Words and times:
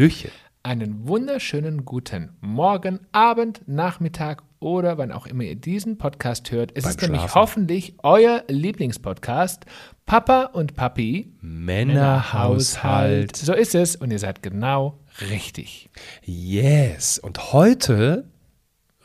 Hallöchen. 0.00 0.30
Einen 0.62 1.06
wunderschönen 1.06 1.84
guten 1.84 2.30
Morgen, 2.40 3.00
Abend, 3.12 3.60
Nachmittag 3.66 4.42
oder 4.58 4.96
wann 4.96 5.12
auch 5.12 5.26
immer 5.26 5.42
ihr 5.42 5.56
diesen 5.56 5.98
Podcast 5.98 6.50
hört. 6.50 6.72
Es 6.74 6.84
Beim 6.84 6.90
ist 6.90 7.02
nämlich 7.02 7.20
Schlafen. 7.20 7.40
hoffentlich 7.42 7.94
euer 8.02 8.42
Lieblingspodcast. 8.48 9.66
Papa 10.06 10.44
und 10.54 10.74
Papi. 10.74 11.34
Männerhaushalt. 11.42 13.36
So 13.36 13.52
ist 13.52 13.74
es 13.74 13.94
und 13.94 14.10
ihr 14.10 14.18
seid 14.18 14.42
genau 14.42 14.98
richtig. 15.20 15.90
Yes. 16.24 17.18
Und 17.18 17.52
heute 17.52 18.24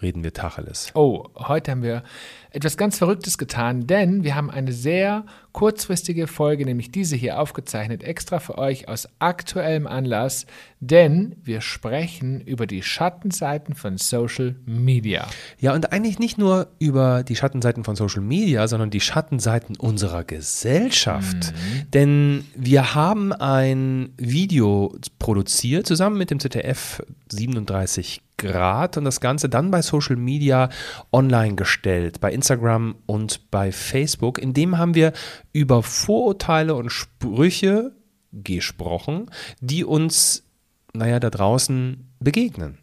reden 0.01 0.23
wir 0.23 0.33
Tacheles. 0.33 0.91
Oh, 0.93 1.25
heute 1.35 1.71
haben 1.71 1.83
wir 1.83 2.03
etwas 2.51 2.77
ganz 2.77 2.97
Verrücktes 2.97 3.37
getan, 3.37 3.85
denn 3.85 4.23
wir 4.23 4.35
haben 4.35 4.49
eine 4.49 4.71
sehr 4.71 5.25
kurzfristige 5.51 6.27
Folge, 6.27 6.65
nämlich 6.65 6.91
diese 6.91 7.15
hier 7.15 7.39
aufgezeichnet, 7.39 8.03
extra 8.03 8.39
für 8.39 8.57
euch 8.57 8.87
aus 8.87 9.09
aktuellem 9.19 9.87
Anlass, 9.87 10.45
denn 10.79 11.35
wir 11.43 11.61
sprechen 11.61 12.39
über 12.41 12.65
die 12.65 12.81
Schattenseiten 12.81 13.75
von 13.75 13.97
Social 13.97 14.55
Media. 14.65 15.27
Ja, 15.59 15.73
und 15.73 15.91
eigentlich 15.91 16.19
nicht 16.19 16.37
nur 16.37 16.67
über 16.79 17.23
die 17.23 17.35
Schattenseiten 17.35 17.83
von 17.83 17.95
Social 17.95 18.21
Media, 18.21 18.67
sondern 18.67 18.89
die 18.89 19.01
Schattenseiten 19.01 19.75
unserer 19.77 20.23
Gesellschaft. 20.23 21.53
Denn 21.93 22.45
wir 22.55 22.95
haben 22.95 23.33
ein 23.33 24.13
Video 24.17 24.95
produziert, 25.19 25.87
zusammen 25.87 26.17
mit 26.17 26.31
dem 26.31 26.39
ZDF 26.39 27.01
37 27.31 28.21
Grad 28.37 28.97
und 28.97 29.05
das 29.05 29.21
Ganze 29.21 29.47
dann 29.49 29.71
bei 29.71 29.81
Social 29.81 30.15
Media 30.17 30.69
online 31.11 31.55
gestellt, 31.55 32.19
bei 32.19 32.31
Instagram 32.31 32.95
und 33.05 33.49
bei 33.51 33.71
Facebook. 33.71 34.39
In 34.39 34.53
dem 34.53 34.77
haben 34.77 34.93
wir 34.95 35.13
über 35.53 35.83
Vorurteile 35.83 36.75
und 36.75 36.89
Sprüche 36.89 37.93
gesprochen, 38.33 39.27
die 39.61 39.83
uns, 39.83 40.43
naja, 40.93 41.19
da 41.19 41.29
draußen 41.29 42.09
begegnen. 42.19 42.77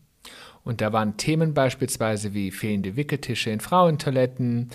Und 0.64 0.80
da 0.80 0.92
waren 0.92 1.16
Themen 1.16 1.54
beispielsweise 1.54 2.34
wie 2.34 2.50
fehlende 2.50 2.96
Wickeltische 2.96 3.50
in 3.50 3.60
Frauentoiletten, 3.60 4.70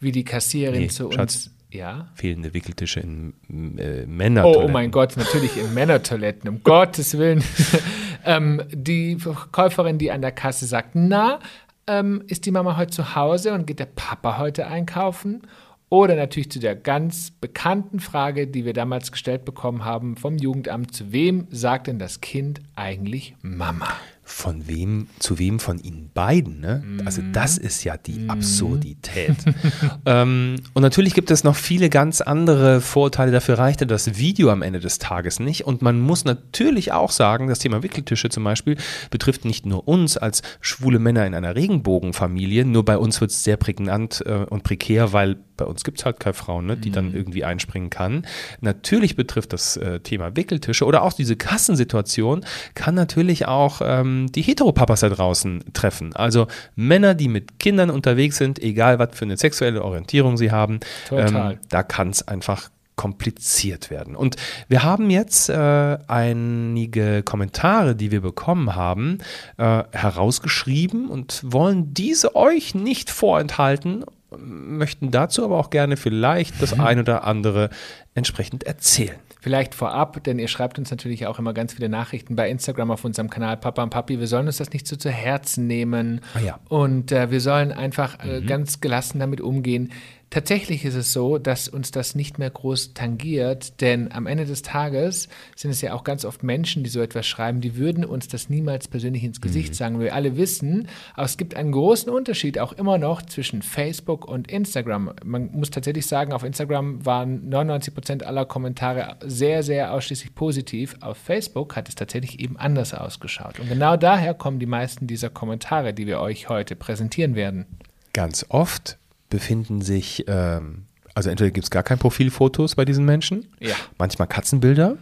wie 0.00 0.12
die 0.12 0.24
Kassierin 0.24 0.82
Nee, 0.82 0.88
zu 0.88 1.10
Schatz. 1.10 1.46
uns. 1.46 1.50
Ja. 1.70 2.12
Fehlende 2.14 2.54
Wickeltische 2.54 3.00
in 3.00 3.34
äh, 3.78 4.04
Oh, 4.04 4.06
Männertoiletten. 4.06 4.64
oh 4.64 4.68
mein 4.72 4.90
Gott, 4.92 5.16
natürlich 5.16 5.56
in 5.56 5.74
Männertoiletten, 5.74 6.48
um 6.48 6.62
Gottes 6.62 7.18
Willen. 7.18 7.42
ähm, 8.24 8.62
die 8.70 9.16
Verkäuferin, 9.16 9.98
die 9.98 10.10
an 10.10 10.22
der 10.22 10.32
Kasse 10.32 10.66
sagt, 10.66 10.90
na, 10.94 11.38
ähm, 11.86 12.22
ist 12.26 12.46
die 12.46 12.50
Mama 12.50 12.76
heute 12.76 12.90
zu 12.90 13.14
Hause 13.14 13.52
und 13.52 13.66
geht 13.66 13.78
der 13.78 13.86
Papa 13.86 14.38
heute 14.38 14.66
einkaufen? 14.66 15.42
Oder 15.90 16.16
natürlich 16.16 16.50
zu 16.50 16.58
der 16.58 16.74
ganz 16.74 17.30
bekannten 17.30 18.00
Frage, 18.00 18.46
die 18.46 18.64
wir 18.64 18.72
damals 18.72 19.12
gestellt 19.12 19.44
bekommen 19.44 19.84
haben 19.84 20.16
vom 20.16 20.38
Jugendamt, 20.38 20.94
zu 20.94 21.12
wem 21.12 21.46
sagt 21.50 21.86
denn 21.86 21.98
das 21.98 22.20
Kind 22.20 22.60
eigentlich 22.74 23.36
Mama? 23.42 23.88
Von 24.26 24.66
wem, 24.66 25.08
zu 25.18 25.38
wem 25.38 25.60
von 25.60 25.78
ihnen 25.78 26.10
beiden, 26.14 26.60
ne? 26.60 26.82
Also 27.04 27.20
das 27.32 27.58
ist 27.58 27.84
ja 27.84 27.98
die 27.98 28.28
Absurdität. 28.28 29.36
ähm, 30.06 30.56
und 30.72 30.82
natürlich 30.82 31.12
gibt 31.12 31.30
es 31.30 31.44
noch 31.44 31.56
viele 31.56 31.90
ganz 31.90 32.22
andere 32.22 32.80
Vorurteile. 32.80 33.32
Dafür 33.32 33.58
reichte 33.58 33.86
das 33.86 34.16
Video 34.16 34.50
am 34.50 34.62
Ende 34.62 34.80
des 34.80 34.98
Tages 34.98 35.40
nicht. 35.40 35.66
Und 35.66 35.82
man 35.82 36.00
muss 36.00 36.24
natürlich 36.24 36.92
auch 36.92 37.10
sagen, 37.10 37.48
das 37.48 37.58
Thema 37.58 37.82
Wickeltische 37.82 38.30
zum 38.30 38.44
Beispiel 38.44 38.78
betrifft 39.10 39.44
nicht 39.44 39.66
nur 39.66 39.86
uns 39.86 40.16
als 40.16 40.42
schwule 40.60 40.98
Männer 40.98 41.26
in 41.26 41.34
einer 41.34 41.54
Regenbogenfamilie. 41.54 42.64
Nur 42.64 42.84
bei 42.84 42.96
uns 42.96 43.20
wird 43.20 43.30
es 43.30 43.44
sehr 43.44 43.58
prägnant 43.58 44.22
äh, 44.24 44.46
und 44.48 44.62
prekär, 44.62 45.12
weil 45.12 45.36
bei 45.56 45.64
uns 45.64 45.84
gibt 45.84 45.98
es 45.98 46.04
halt 46.04 46.18
keine 46.18 46.34
Frau, 46.34 46.60
ne, 46.62 46.76
die 46.76 46.90
dann 46.90 47.14
irgendwie 47.14 47.44
einspringen 47.44 47.90
kann. 47.90 48.26
Natürlich 48.60 49.16
betrifft 49.16 49.52
das 49.52 49.76
äh, 49.76 50.00
Thema 50.00 50.36
Wickeltische 50.36 50.84
oder 50.84 51.02
auch 51.02 51.12
diese 51.12 51.36
Kassensituation 51.36 52.44
kann 52.74 52.94
natürlich 52.94 53.46
auch 53.46 53.80
ähm, 53.84 54.13
die 54.32 54.42
Heteropapas 54.42 55.00
da 55.00 55.08
draußen 55.08 55.64
treffen. 55.72 56.14
Also 56.14 56.46
Männer, 56.76 57.14
die 57.14 57.28
mit 57.28 57.58
Kindern 57.58 57.90
unterwegs 57.90 58.36
sind, 58.36 58.58
egal 58.58 58.98
was 58.98 59.10
für 59.12 59.24
eine 59.24 59.36
sexuelle 59.36 59.82
Orientierung 59.82 60.36
sie 60.36 60.50
haben. 60.50 60.80
Ähm, 61.10 61.58
da 61.68 61.82
kann 61.82 62.10
es 62.10 62.26
einfach 62.26 62.70
kompliziert 62.96 63.90
werden. 63.90 64.14
Und 64.14 64.36
wir 64.68 64.84
haben 64.84 65.10
jetzt 65.10 65.48
äh, 65.48 65.98
einige 66.06 67.22
Kommentare, 67.22 67.96
die 67.96 68.10
wir 68.10 68.20
bekommen 68.20 68.76
haben, 68.76 69.18
äh, 69.56 69.82
herausgeschrieben 69.90 71.08
und 71.08 71.40
wollen 71.44 71.92
diese 71.92 72.36
euch 72.36 72.74
nicht 72.74 73.10
vorenthalten, 73.10 74.04
möchten 74.38 75.10
dazu 75.10 75.44
aber 75.44 75.58
auch 75.58 75.70
gerne 75.70 75.96
vielleicht 75.96 76.60
das 76.62 76.78
ein 76.78 76.98
oder 76.98 77.24
andere 77.24 77.70
entsprechend 78.14 78.64
erzählen. 78.64 79.18
Vielleicht 79.44 79.74
vorab, 79.74 80.24
denn 80.24 80.38
ihr 80.38 80.48
schreibt 80.48 80.78
uns 80.78 80.90
natürlich 80.90 81.26
auch 81.26 81.38
immer 81.38 81.52
ganz 81.52 81.74
viele 81.74 81.90
Nachrichten 81.90 82.34
bei 82.34 82.48
Instagram 82.48 82.90
auf 82.90 83.04
unserem 83.04 83.28
Kanal 83.28 83.58
Papa 83.58 83.82
und 83.82 83.90
Papi. 83.90 84.18
Wir 84.18 84.26
sollen 84.26 84.46
uns 84.46 84.56
das 84.56 84.70
nicht 84.70 84.86
so 84.86 84.96
zu 84.96 85.10
Herzen 85.10 85.66
nehmen. 85.66 86.22
Ah 86.32 86.40
ja. 86.40 86.58
Und 86.70 87.12
äh, 87.12 87.30
wir 87.30 87.42
sollen 87.42 87.70
einfach 87.70 88.24
äh, 88.24 88.40
ganz 88.40 88.80
gelassen 88.80 89.18
damit 89.18 89.42
umgehen. 89.42 89.92
Tatsächlich 90.34 90.84
ist 90.84 90.96
es 90.96 91.12
so, 91.12 91.38
dass 91.38 91.68
uns 91.68 91.92
das 91.92 92.16
nicht 92.16 92.40
mehr 92.40 92.50
groß 92.50 92.92
tangiert, 92.92 93.80
denn 93.80 94.10
am 94.10 94.26
Ende 94.26 94.44
des 94.44 94.62
Tages 94.62 95.28
sind 95.54 95.70
es 95.70 95.80
ja 95.80 95.94
auch 95.94 96.02
ganz 96.02 96.24
oft 96.24 96.42
Menschen, 96.42 96.82
die 96.82 96.90
so 96.90 97.00
etwas 97.00 97.24
schreiben, 97.24 97.60
die 97.60 97.76
würden 97.76 98.04
uns 98.04 98.26
das 98.26 98.50
niemals 98.50 98.88
persönlich 98.88 99.22
ins 99.22 99.40
Gesicht 99.40 99.76
sagen. 99.76 100.00
Wir 100.00 100.12
alle 100.12 100.36
wissen, 100.36 100.88
aber 101.14 101.26
es 101.26 101.36
gibt 101.36 101.54
einen 101.54 101.70
großen 101.70 102.10
Unterschied 102.10 102.58
auch 102.58 102.72
immer 102.72 102.98
noch 102.98 103.22
zwischen 103.22 103.62
Facebook 103.62 104.26
und 104.26 104.50
Instagram. 104.50 105.12
Man 105.24 105.52
muss 105.52 105.70
tatsächlich 105.70 106.08
sagen, 106.08 106.32
auf 106.32 106.42
Instagram 106.42 107.06
waren 107.06 107.48
99 107.48 107.94
Prozent 107.94 108.26
aller 108.26 108.44
Kommentare 108.44 109.14
sehr, 109.24 109.62
sehr 109.62 109.94
ausschließlich 109.94 110.34
positiv. 110.34 110.96
Auf 111.00 111.16
Facebook 111.16 111.76
hat 111.76 111.88
es 111.88 111.94
tatsächlich 111.94 112.40
eben 112.40 112.56
anders 112.56 112.92
ausgeschaut. 112.92 113.60
Und 113.60 113.68
genau 113.68 113.96
daher 113.96 114.34
kommen 114.34 114.58
die 114.58 114.66
meisten 114.66 115.06
dieser 115.06 115.30
Kommentare, 115.30 115.94
die 115.94 116.08
wir 116.08 116.18
euch 116.18 116.48
heute 116.48 116.74
präsentieren 116.74 117.36
werden. 117.36 117.66
Ganz 118.12 118.44
oft 118.48 118.98
befinden 119.34 119.82
sich, 119.82 120.24
ähm, 120.28 120.84
also 121.14 121.28
entweder 121.28 121.50
gibt 121.50 121.64
es 121.64 121.70
gar 121.70 121.82
kein 121.82 121.98
Profilfotos 121.98 122.76
bei 122.76 122.84
diesen 122.84 123.04
Menschen, 123.04 123.46
Ja. 123.60 123.74
manchmal 123.98 124.28
Katzenbilder, 124.28 124.96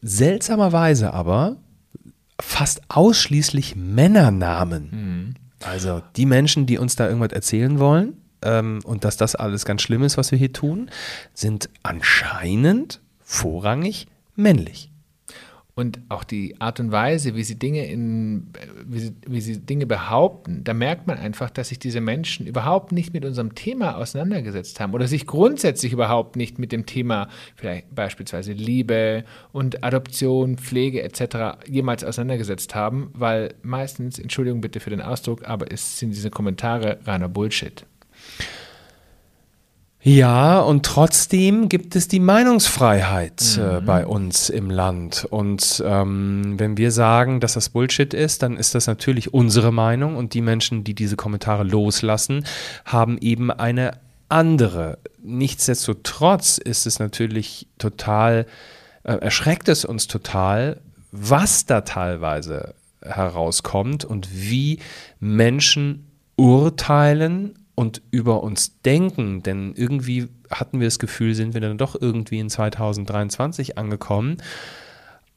seltsamerweise 0.00 1.12
aber 1.12 1.56
fast 2.40 2.82
ausschließlich 2.88 3.74
Männernamen. 3.76 5.36
Also 5.64 6.02
die 6.16 6.24
Menschen, 6.26 6.66
die 6.66 6.78
uns 6.78 6.94
da 6.96 7.08
irgendwas 7.08 7.32
erzählen 7.32 7.80
wollen 7.80 8.16
ähm, 8.42 8.78
und 8.84 9.04
dass 9.04 9.16
das 9.16 9.34
alles 9.34 9.64
ganz 9.64 9.82
schlimm 9.82 10.04
ist, 10.04 10.16
was 10.16 10.30
wir 10.30 10.38
hier 10.38 10.52
tun, 10.52 10.88
sind 11.34 11.68
anscheinend 11.82 13.00
vorrangig 13.24 14.06
männlich. 14.36 14.90
Und 15.78 16.00
auch 16.08 16.24
die 16.24 16.60
Art 16.60 16.80
und 16.80 16.90
Weise, 16.90 17.36
wie 17.36 17.44
sie 17.44 17.56
Dinge 17.56 17.86
in, 17.86 18.48
wie 18.84 18.98
sie, 18.98 19.12
wie 19.28 19.40
sie 19.40 19.60
Dinge 19.60 19.86
behaupten, 19.86 20.64
da 20.64 20.74
merkt 20.74 21.06
man 21.06 21.18
einfach, 21.18 21.50
dass 21.50 21.68
sich 21.68 21.78
diese 21.78 22.00
Menschen 22.00 22.48
überhaupt 22.48 22.90
nicht 22.90 23.14
mit 23.14 23.24
unserem 23.24 23.54
Thema 23.54 23.96
auseinandergesetzt 23.96 24.80
haben 24.80 24.92
oder 24.92 25.06
sich 25.06 25.24
grundsätzlich 25.24 25.92
überhaupt 25.92 26.34
nicht 26.34 26.58
mit 26.58 26.72
dem 26.72 26.84
Thema 26.84 27.28
vielleicht 27.54 27.94
beispielsweise 27.94 28.54
Liebe 28.54 29.22
und 29.52 29.84
Adoption, 29.84 30.58
Pflege 30.58 31.00
etc. 31.00 31.64
jemals 31.68 32.02
auseinandergesetzt 32.02 32.74
haben, 32.74 33.12
weil 33.14 33.54
meistens, 33.62 34.18
Entschuldigung 34.18 34.60
bitte 34.60 34.80
für 34.80 34.90
den 34.90 35.00
Ausdruck, 35.00 35.46
aber 35.46 35.70
es 35.70 36.00
sind 36.00 36.10
diese 36.10 36.30
Kommentare 36.30 36.98
reiner 37.04 37.28
Bullshit. 37.28 37.86
Ja, 40.08 40.60
und 40.60 40.86
trotzdem 40.86 41.68
gibt 41.68 41.94
es 41.94 42.08
die 42.08 42.18
Meinungsfreiheit 42.18 43.58
äh, 43.58 43.82
bei 43.82 44.06
uns 44.06 44.48
im 44.48 44.70
Land. 44.70 45.26
Und 45.28 45.84
ähm, 45.84 46.54
wenn 46.56 46.78
wir 46.78 46.92
sagen, 46.92 47.40
dass 47.40 47.52
das 47.52 47.68
Bullshit 47.68 48.14
ist, 48.14 48.42
dann 48.42 48.56
ist 48.56 48.74
das 48.74 48.86
natürlich 48.86 49.34
unsere 49.34 49.70
Meinung. 49.70 50.16
Und 50.16 50.32
die 50.32 50.40
Menschen, 50.40 50.82
die 50.82 50.94
diese 50.94 51.16
Kommentare 51.16 51.62
loslassen, 51.62 52.46
haben 52.86 53.18
eben 53.18 53.50
eine 53.50 53.98
andere. 54.30 54.96
Nichtsdestotrotz 55.22 56.56
ist 56.56 56.86
es 56.86 56.98
natürlich 56.98 57.68
total, 57.76 58.46
äh, 59.02 59.12
erschreckt 59.12 59.68
es 59.68 59.84
uns 59.84 60.06
total, 60.06 60.80
was 61.12 61.66
da 61.66 61.82
teilweise 61.82 62.74
herauskommt 63.02 64.06
und 64.06 64.26
wie 64.32 64.78
Menschen 65.20 66.06
urteilen 66.36 67.58
und 67.78 68.02
über 68.10 68.42
uns 68.42 68.80
denken, 68.82 69.44
denn 69.44 69.72
irgendwie 69.76 70.26
hatten 70.50 70.80
wir 70.80 70.88
das 70.88 70.98
Gefühl, 70.98 71.36
sind 71.36 71.54
wir 71.54 71.60
dann 71.60 71.78
doch 71.78 71.94
irgendwie 71.94 72.40
in 72.40 72.50
2023 72.50 73.78
angekommen, 73.78 74.38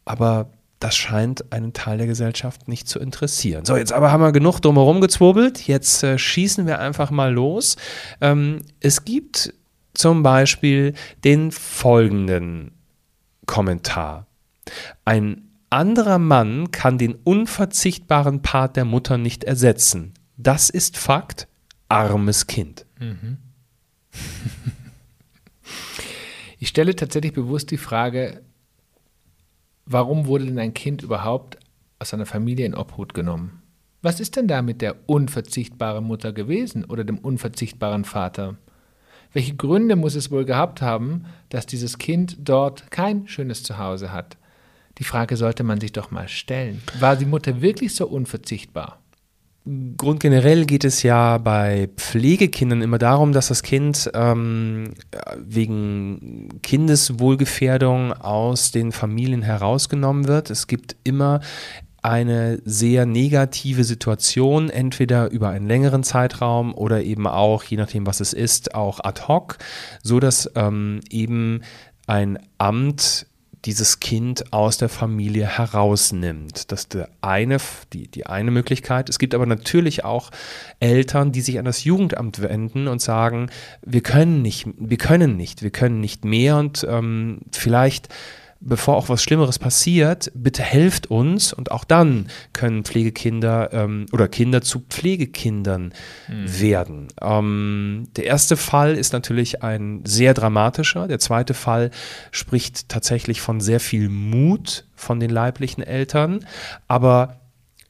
aber 0.06 0.50
das 0.80 0.96
scheint 0.96 1.54
einen 1.54 1.74
Teil 1.74 2.00
der 2.00 2.08
Gesellschaft 2.08 2.68
nicht 2.68 2.88
zu 2.88 2.98
interessieren. 2.98 3.64
So, 3.64 3.78
jetzt 3.78 3.94
aber 3.94 4.12
haben 4.12 4.24
wir 4.24 4.32
genug 4.32 4.60
drumherum 4.60 5.02
gezwurbelt, 5.02 5.68
jetzt 5.68 6.02
äh, 6.02 6.18
schießen 6.18 6.66
wir 6.66 6.80
einfach 6.80 7.12
mal 7.12 7.32
los. 7.32 7.76
Ähm, 8.22 8.64
es 8.80 9.06
gibt 9.06 9.54
zum 9.94 10.24
Beispiel 10.24 10.96
den 11.24 11.52
folgenden 11.52 12.72
Kommentar. 13.46 14.26
Ein 15.06 15.44
anderer 15.70 16.18
Mann 16.18 16.72
kann 16.72 16.98
den 16.98 17.14
unverzichtbaren 17.14 18.42
Part 18.42 18.78
der 18.78 18.86
Mutter 18.86 19.20
nicht 19.20 19.44
ersetzen. 19.44 20.16
Das 20.38 20.72
ist 20.72 20.98
Fakt. 20.98 21.48
Armes 21.92 22.48
Kind. 22.48 22.86
Ich 26.58 26.70
stelle 26.70 26.96
tatsächlich 26.96 27.34
bewusst 27.34 27.70
die 27.72 27.78
Frage, 27.78 28.42
warum 29.86 30.26
wurde 30.26 30.46
denn 30.46 30.60
ein 30.60 30.74
Kind 30.74 31.02
überhaupt 31.02 31.58
aus 32.00 32.10
seiner 32.10 32.26
Familie 32.26 32.66
in 32.66 32.76
Obhut 32.76 33.14
genommen? 33.14 33.62
Was 34.02 34.20
ist 34.20 34.36
denn 34.36 34.48
da 34.48 34.62
mit 34.62 34.82
der 34.82 34.96
unverzichtbaren 35.08 36.06
Mutter 36.06 36.32
gewesen 36.34 36.86
oder 36.86 37.04
dem 37.04 37.18
unverzichtbaren 37.18 38.06
Vater? 38.06 38.58
Welche 39.34 39.56
Gründe 39.56 39.96
muss 39.96 40.16
es 40.16 40.32
wohl 40.32 40.46
gehabt 40.46 40.82
haben, 40.82 41.26
dass 41.50 41.66
dieses 41.66 41.98
Kind 41.98 42.38
dort 42.40 42.90
kein 42.90 43.28
schönes 43.28 43.64
Zuhause 43.64 44.12
hat? 44.14 44.38
Die 44.98 45.04
Frage 45.04 45.36
sollte 45.36 45.64
man 45.64 45.82
sich 45.82 45.92
doch 45.92 46.10
mal 46.10 46.28
stellen. 46.28 46.82
War 47.00 47.16
die 47.16 47.26
Mutter 47.26 47.62
wirklich 47.62 47.96
so 47.96 48.08
unverzichtbar? 48.08 49.00
Grundgenerell 49.64 50.66
geht 50.66 50.84
es 50.84 51.04
ja 51.04 51.38
bei 51.38 51.88
Pflegekindern 51.96 52.82
immer 52.82 52.98
darum, 52.98 53.32
dass 53.32 53.50
das 53.50 53.62
Kind 53.62 54.10
ähm, 54.16 54.96
wegen 55.38 56.50
Kindeswohlgefährdung 56.64 58.12
aus 58.14 58.72
den 58.72 58.92
Familien 58.92 59.44
herausgenommen 59.44 60.28
wird. 60.28 60.50
Es 60.50 60.66
gibt 60.66 60.96
immer 61.04 61.42
eine 62.02 62.60
sehr 62.66 63.06
negative 63.06 63.84
Situation, 63.84 64.72
entweder 64.72 65.30
über 65.30 65.50
einen 65.50 65.68
längeren 65.68 66.04
Zeitraum 66.04 66.74
oder 66.74 67.04
eben 67.04 67.28
auch, 67.28 67.64
je 67.64 67.78
nachdem 67.78 68.08
was 68.08 68.20
es 68.20 68.34
ist, 68.34 68.74
auch 68.74 69.00
ad 69.04 69.28
hoc, 69.28 69.60
so 70.02 70.20
dass 70.20 70.50
ähm, 70.56 71.02
eben 71.12 71.62
ein 72.08 72.40
Amt 72.58 73.28
dieses 73.66 74.00
Kind 74.00 74.52
aus 74.52 74.78
der 74.78 74.90
Familie 74.90 75.46
herausnimmt. 75.46 76.72
Das 76.72 76.82
ist 76.82 76.94
die 76.94 77.04
eine, 77.22 77.58
die, 77.94 78.08
die 78.08 78.26
eine 78.26 78.52
Möglichkeit. 78.52 79.10
Es 79.10 79.20
gibt 79.20 79.36
aber 79.36 79.46
natürlich 79.46 80.04
auch 80.04 80.32
Eltern, 80.80 81.32
die 81.32 81.42
sich 81.42 81.60
an 81.60 81.66
das 81.66 81.84
Jugendamt 81.84 82.42
wenden 82.42 82.88
und 82.88 83.02
sagen, 83.02 83.50
wir 83.84 84.02
können 84.02 84.42
nicht, 84.42 84.68
wir 84.78 84.98
können 84.98 85.38
nicht, 85.38 85.62
wir 85.62 85.70
können 85.70 86.00
nicht 86.00 86.26
mehr 86.26 86.58
und 86.58 86.86
ähm, 86.90 87.42
vielleicht 87.52 88.10
bevor 88.62 88.96
auch 88.96 89.10
was 89.10 89.24
Schlimmeres 89.24 89.58
passiert, 89.60 90.32
bitte 90.36 90.62
helft 90.62 91.08
uns 91.08 91.52
und 91.52 91.72
auch 91.72 91.84
dann 91.84 92.28
können 92.54 92.84
Pflegekinder 92.84 93.74
ähm, 93.74 94.06
oder 94.12 94.28
Kinder 94.28 94.62
zu 94.62 94.82
Pflegekindern 94.82 95.94
mhm. 96.30 96.60
werden. 96.60 97.08
Ähm, 97.20 98.08
der 98.16 98.26
erste 98.26 98.56
Fall 98.58 98.96
ist 98.96 99.14
natürlich 99.14 99.64
ein 99.64 100.02
sehr 100.06 100.34
dramatischer. 100.34 101.08
Der 101.08 101.20
zweite 101.20 101.56
Fall 101.56 101.90
spricht 102.30 102.88
tatsächlich 102.88 103.42
von 103.42 103.60
sehr 103.60 103.80
viel 103.80 104.10
Mut 104.10 104.86
von 104.96 105.20
den 105.20 105.32
leiblichen 105.32 105.84
Eltern. 105.84 106.46
Aber 106.88 107.42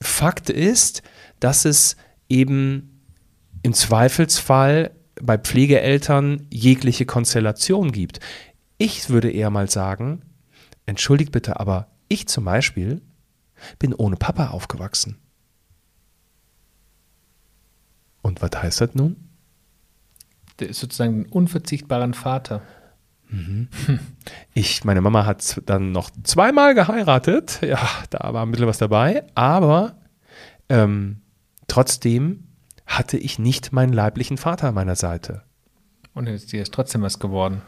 Fakt 0.01 0.49
ist, 0.49 1.03
dass 1.39 1.65
es 1.65 1.97
eben 2.29 3.03
im 3.61 3.73
Zweifelsfall 3.73 4.91
bei 5.21 5.37
Pflegeeltern 5.37 6.47
jegliche 6.49 7.05
Konstellation 7.05 7.91
gibt. 7.91 8.19
Ich 8.77 9.09
würde 9.09 9.29
eher 9.29 9.51
mal 9.51 9.69
sagen, 9.69 10.23
Entschuldigt 10.85 11.31
bitte, 11.31 11.59
aber 11.59 11.87
ich 12.07 12.27
zum 12.27 12.45
Beispiel 12.45 13.01
bin 13.79 13.93
ohne 13.93 14.15
Papa 14.15 14.49
aufgewachsen. 14.49 15.17
Und 18.21 18.41
was 18.41 18.51
heißt 18.61 18.81
das 18.81 18.95
nun? 18.95 19.29
Der 20.59 20.69
ist 20.69 20.79
sozusagen 20.79 21.21
ein 21.21 21.25
unverzichtbaren 21.25 22.13
Vater. 22.13 22.61
Mhm. 23.29 23.67
Ich, 24.53 24.83
meine 24.83 25.01
Mama 25.01 25.25
hat 25.25 25.61
dann 25.65 25.93
noch 25.93 26.11
zweimal 26.23 26.75
geheiratet. 26.75 27.59
Ja, 27.61 27.79
da 28.09 28.33
war 28.33 28.45
ein 28.45 28.51
bisschen 28.51 28.67
was 28.67 28.77
dabei. 28.77 29.23
Aber 29.33 29.95
ähm, 30.69 31.21
trotzdem 31.67 32.47
hatte 32.85 33.17
ich 33.17 33.39
nicht 33.39 33.71
meinen 33.71 33.93
leiblichen 33.93 34.37
Vater 34.37 34.67
an 34.67 34.75
meiner 34.75 34.97
Seite. 34.97 35.43
Und 36.13 36.27
jetzt 36.27 36.51
dir 36.51 36.61
ist 36.61 36.73
trotzdem 36.73 37.01
was 37.01 37.19
geworden. 37.19 37.61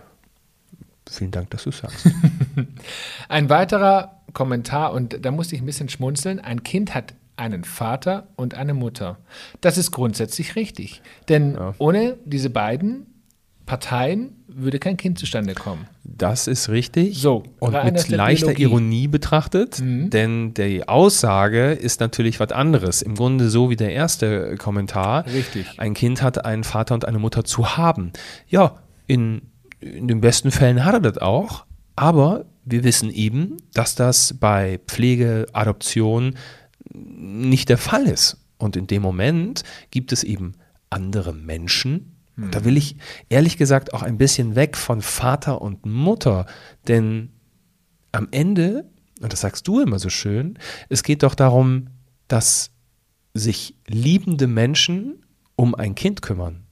Vielen 1.10 1.32
Dank, 1.32 1.50
dass 1.50 1.64
du 1.64 1.72
sagst. 1.72 2.08
ein 3.30 3.50
weiterer 3.50 4.22
Kommentar, 4.34 4.94
und 4.94 5.26
da 5.26 5.32
musste 5.32 5.56
ich 5.56 5.62
ein 5.62 5.66
bisschen 5.66 5.90
schmunzeln. 5.90 6.40
Ein 6.40 6.64
Kind 6.64 6.96
hat 6.96 7.14
einen 7.36 7.64
Vater 7.64 8.28
und 8.36 8.56
eine 8.56 8.74
Mutter. 8.74 9.18
Das 9.62 9.78
ist 9.78 9.92
grundsätzlich 9.92 10.56
richtig. 10.56 11.02
Denn 11.30 11.56
ja. 11.56 11.74
ohne 11.78 12.18
diese 12.26 12.50
beiden 12.50 13.08
Parteien 13.66 14.36
würde 14.48 14.78
kein 14.78 14.98
Kind 14.98 15.18
zustande 15.18 15.54
kommen. 15.54 15.88
Das 16.04 16.48
ist 16.48 16.70
richtig. 16.70 17.18
So, 17.18 17.44
und 17.60 17.82
mit 17.84 18.10
leichter 18.10 18.48
Biologie. 18.48 18.64
Ironie 18.64 19.08
betrachtet, 19.08 19.80
mhm. 19.80 20.10
denn 20.10 20.54
die 20.54 20.88
Aussage 20.88 21.72
ist 21.72 22.02
natürlich 22.02 22.40
was 22.40 22.52
anderes. 22.52 23.02
Im 23.02 23.16
Grunde 23.16 23.50
so 23.50 23.70
wie 23.70 23.76
der 23.76 23.94
erste 23.94 24.58
Kommentar. 24.58 25.26
Richtig. 25.28 25.66
Ein 25.78 25.94
Kind 25.94 26.22
hat 26.22 26.44
einen 26.44 26.64
Vater 26.64 26.94
und 26.94 27.06
eine 27.06 27.20
Mutter 27.20 27.46
zu 27.46 27.78
haben. 27.78 28.12
Ja, 28.48 28.80
in 29.08 29.42
in 29.84 30.08
den 30.08 30.22
besten 30.22 30.52
Fällen 30.52 30.86
hat 30.86 30.94
er 30.94 31.00
das 31.00 31.18
auch, 31.18 31.66
aber 31.96 32.46
wir 32.66 32.84
wissen 32.84 33.10
eben, 33.10 33.58
dass 33.74 33.96
das 33.96 34.36
bei 34.40 34.80
Pflege, 34.88 35.46
Adoption 35.54 36.36
nicht 36.94 37.70
der 37.70 37.78
Fall 37.78 38.06
ist. 38.06 38.38
Und 38.58 38.76
in 38.76 38.88
dem 38.88 39.02
Moment 39.02 39.64
gibt 39.92 40.12
es 40.12 40.24
eben 40.24 40.54
andere 40.90 41.34
Menschen. 41.34 42.16
Hm. 42.36 42.52
Da 42.52 42.64
will 42.64 42.78
ich 42.78 42.96
ehrlich 43.30 43.58
gesagt 43.58 43.94
auch 43.94 44.02
ein 44.02 44.18
bisschen 44.18 44.56
weg 44.56 44.78
von 44.78 45.02
Vater 45.02 45.62
und 45.62 45.86
Mutter, 45.86 46.46
denn 46.88 47.32
am 48.12 48.28
Ende, 48.32 48.90
und 49.22 49.34
das 49.34 49.42
sagst 49.42 49.68
du 49.68 49.82
immer 49.82 50.00
so 50.00 50.10
schön, 50.10 50.58
es 50.90 51.04
geht 51.04 51.24
doch 51.24 51.36
darum, 51.36 51.88
dass 52.28 52.72
sich 53.34 53.76
liebende 53.88 54.48
Menschen 54.48 55.26
um 55.56 55.76
ein 55.76 55.96
Kind 55.96 56.22
kümmern, 56.22 56.64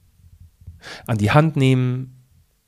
an 1.06 1.18
die 1.18 1.32
Hand 1.32 1.56
nehmen, 1.56 2.21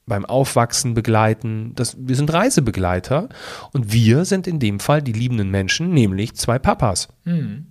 beim 0.07 0.25
Aufwachsen 0.25 0.95
begleiten. 0.95 1.73
Das, 1.75 1.97
wir 1.99 2.17
sind 2.17 2.33
Reisebegleiter 2.33 3.29
und 3.73 3.93
wir 3.93 4.25
sind 4.25 4.47
in 4.47 4.59
dem 4.59 4.81
Fall 4.81 5.03
die 5.03 5.13
liebenden 5.13 5.51
Menschen, 5.51 5.91
nämlich 5.91 6.35
zwei 6.35 6.59
Papas. 6.59 7.09
Hm. 7.25 7.67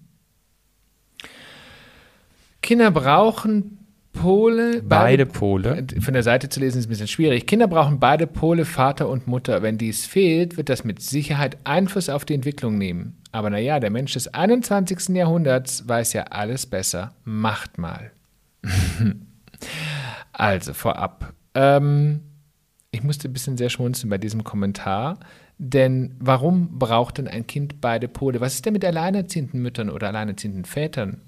Kinder 2.62 2.92
brauchen 2.92 3.80
Pole. 4.14 4.82
Beide, 4.84 4.86
beide, 4.88 5.26
Pole. 5.26 5.88
Von 6.00 6.14
der 6.14 6.24
Seite 6.24 6.48
zu 6.48 6.60
lesen 6.60 6.80
ist 6.80 6.86
ein 6.86 6.90
bisschen 6.90 7.08
schwierig. 7.08 7.48
Kinder 7.48 7.68
brauchen 7.68 8.00
beide 8.00 8.28
Pole, 8.28 8.64
Vater 8.64 9.10
und 9.10 9.28
Mutter. 9.28 9.62
Wenn 9.62 9.78
dies 9.78 10.06
fehlt, 10.06 10.56
wird 10.56 10.70
das 10.70 10.84
mit 10.84 11.02
Sicherheit 11.02 11.58
Einfluss 11.66 12.10
auf 12.10 12.24
die 12.24 12.36
Entwicklung 12.36 12.78
nehmen. 12.78 13.18
Aber 13.32 13.50
naja, 13.50 13.80
der 13.80 13.90
Mensch 13.90 14.14
des 14.14 14.34
21. 14.34 15.10
Jahrhunderts 15.10 15.88
weiß 15.88 16.14
ja 16.14 16.24
alles 16.26 16.68
besser. 16.68 17.16
Macht 17.24 17.78
mal. 17.80 18.12
also 20.32 20.74
vorab. 20.74 21.34
Ähm, 21.56 22.22
ich 22.92 23.04
musste 23.04 23.28
ein 23.28 23.34
bisschen 23.34 23.58
sehr 23.58 23.70
schmunzeln 23.70 24.10
bei 24.10 24.18
diesem 24.18 24.44
Kommentar, 24.44 25.20
denn 25.58 26.16
warum 26.20 26.78
braucht 26.78 27.18
denn 27.18 27.28
ein 27.28 27.48
Kind 27.48 27.82
beide 27.82 28.08
Pole? 28.08 28.40
Was 28.40 28.56
ist 28.56 28.66
denn 28.66 28.74
mit 28.74 28.86
alleinerziehenden 28.86 29.62
Müttern 29.62 29.90
oder 29.90 30.08
alleinerziehenden 30.08 30.66
Vätern? 30.66 31.22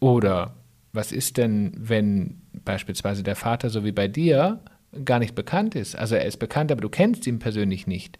Oder 0.00 0.56
was 0.92 1.12
ist 1.12 1.36
denn, 1.36 1.72
wenn 1.76 2.42
beispielsweise 2.64 3.22
der 3.22 3.36
Vater, 3.36 3.70
so 3.70 3.84
wie 3.84 3.92
bei 3.92 4.08
dir, 4.08 4.60
gar 5.04 5.18
nicht 5.18 5.34
bekannt 5.34 5.74
ist? 5.74 5.96
Also 5.96 6.14
er 6.14 6.24
ist 6.24 6.38
bekannt, 6.38 6.72
aber 6.72 6.80
du 6.80 6.88
kennst 6.88 7.26
ihn 7.26 7.38
persönlich 7.38 7.86
nicht. 7.86 8.18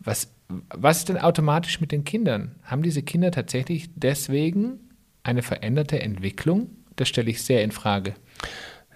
Was, 0.00 0.32
was 0.48 0.98
ist 0.98 1.08
denn 1.08 1.18
automatisch 1.18 1.80
mit 1.80 1.92
den 1.92 2.04
Kindern? 2.04 2.56
Haben 2.62 2.82
diese 2.82 3.02
Kinder 3.02 3.30
tatsächlich 3.30 3.90
deswegen 3.94 4.80
eine 5.22 5.42
veränderte 5.42 6.00
Entwicklung? 6.00 6.70
Das 6.96 7.08
stelle 7.08 7.30
ich 7.30 7.42
sehr 7.42 7.62
in 7.62 7.70
Frage. 7.70 8.14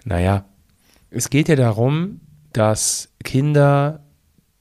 Naja, 0.03 0.45
es 1.09 1.29
geht 1.29 1.49
ja 1.49 1.55
darum, 1.55 2.21
dass 2.53 3.09
Kinder 3.23 4.03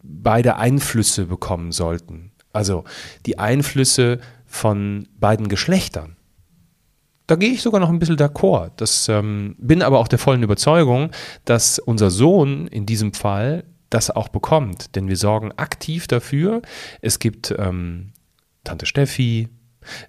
beide 0.02 0.56
Einflüsse 0.56 1.26
bekommen 1.26 1.72
sollten. 1.72 2.32
Also 2.52 2.84
die 3.26 3.38
Einflüsse 3.38 4.20
von 4.46 5.08
beiden 5.18 5.48
Geschlechtern. 5.48 6.16
Da 7.26 7.34
gehe 7.34 7.50
ich 7.50 7.62
sogar 7.62 7.80
noch 7.80 7.88
ein 7.88 7.98
bisschen 7.98 8.16
d'accord. 8.16 8.70
Das 8.76 9.08
ähm, 9.08 9.56
bin 9.58 9.82
aber 9.82 9.98
auch 9.98 10.08
der 10.08 10.18
vollen 10.18 10.42
Überzeugung, 10.42 11.10
dass 11.44 11.78
unser 11.78 12.10
Sohn 12.10 12.68
in 12.68 12.86
diesem 12.86 13.12
Fall 13.12 13.64
das 13.90 14.10
auch 14.10 14.28
bekommt. 14.28 14.94
Denn 14.94 15.08
wir 15.08 15.16
sorgen 15.16 15.52
aktiv 15.52 16.06
dafür. 16.06 16.62
Es 17.00 17.18
gibt 17.18 17.52
ähm, 17.58 18.12
Tante 18.62 18.86
Steffi, 18.86 19.48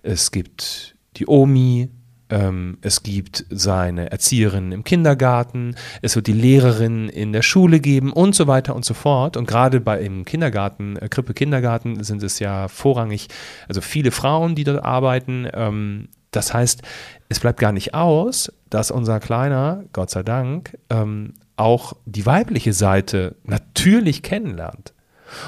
es 0.03 0.31
gibt 0.31 0.95
die 1.17 1.27
Omi, 1.27 1.89
ähm, 2.29 2.77
es 2.81 3.03
gibt 3.03 3.45
seine 3.49 4.11
Erzieherin 4.11 4.71
im 4.71 4.83
Kindergarten, 4.83 5.75
es 6.01 6.15
wird 6.15 6.27
die 6.27 6.33
Lehrerin 6.33 7.09
in 7.09 7.33
der 7.33 7.41
Schule 7.41 7.79
geben 7.79 8.11
und 8.11 8.35
so 8.35 8.47
weiter 8.47 8.75
und 8.75 8.85
so 8.85 8.93
fort. 8.93 9.37
Und 9.37 9.47
gerade 9.47 9.79
bei 9.79 10.01
im 10.01 10.25
Kindergarten, 10.25 10.97
äh, 10.97 11.07
Krippe 11.09 11.33
Kindergarten 11.33 12.03
sind 12.03 12.23
es 12.23 12.39
ja 12.39 12.67
vorrangig, 12.67 13.27
also 13.67 13.81
viele 13.81 14.11
Frauen, 14.11 14.55
die 14.55 14.63
dort 14.63 14.83
arbeiten. 14.83 15.47
Ähm, 15.53 16.09
das 16.31 16.53
heißt, 16.53 16.81
es 17.29 17.39
bleibt 17.39 17.59
gar 17.59 17.71
nicht 17.71 17.93
aus, 17.93 18.51
dass 18.69 18.91
unser 18.91 19.19
Kleiner, 19.19 19.83
Gott 19.93 20.09
sei 20.09 20.23
Dank, 20.23 20.77
ähm, 20.89 21.33
auch 21.55 21.93
die 22.05 22.25
weibliche 22.25 22.73
Seite 22.73 23.35
natürlich 23.43 24.21
kennenlernt. 24.21 24.93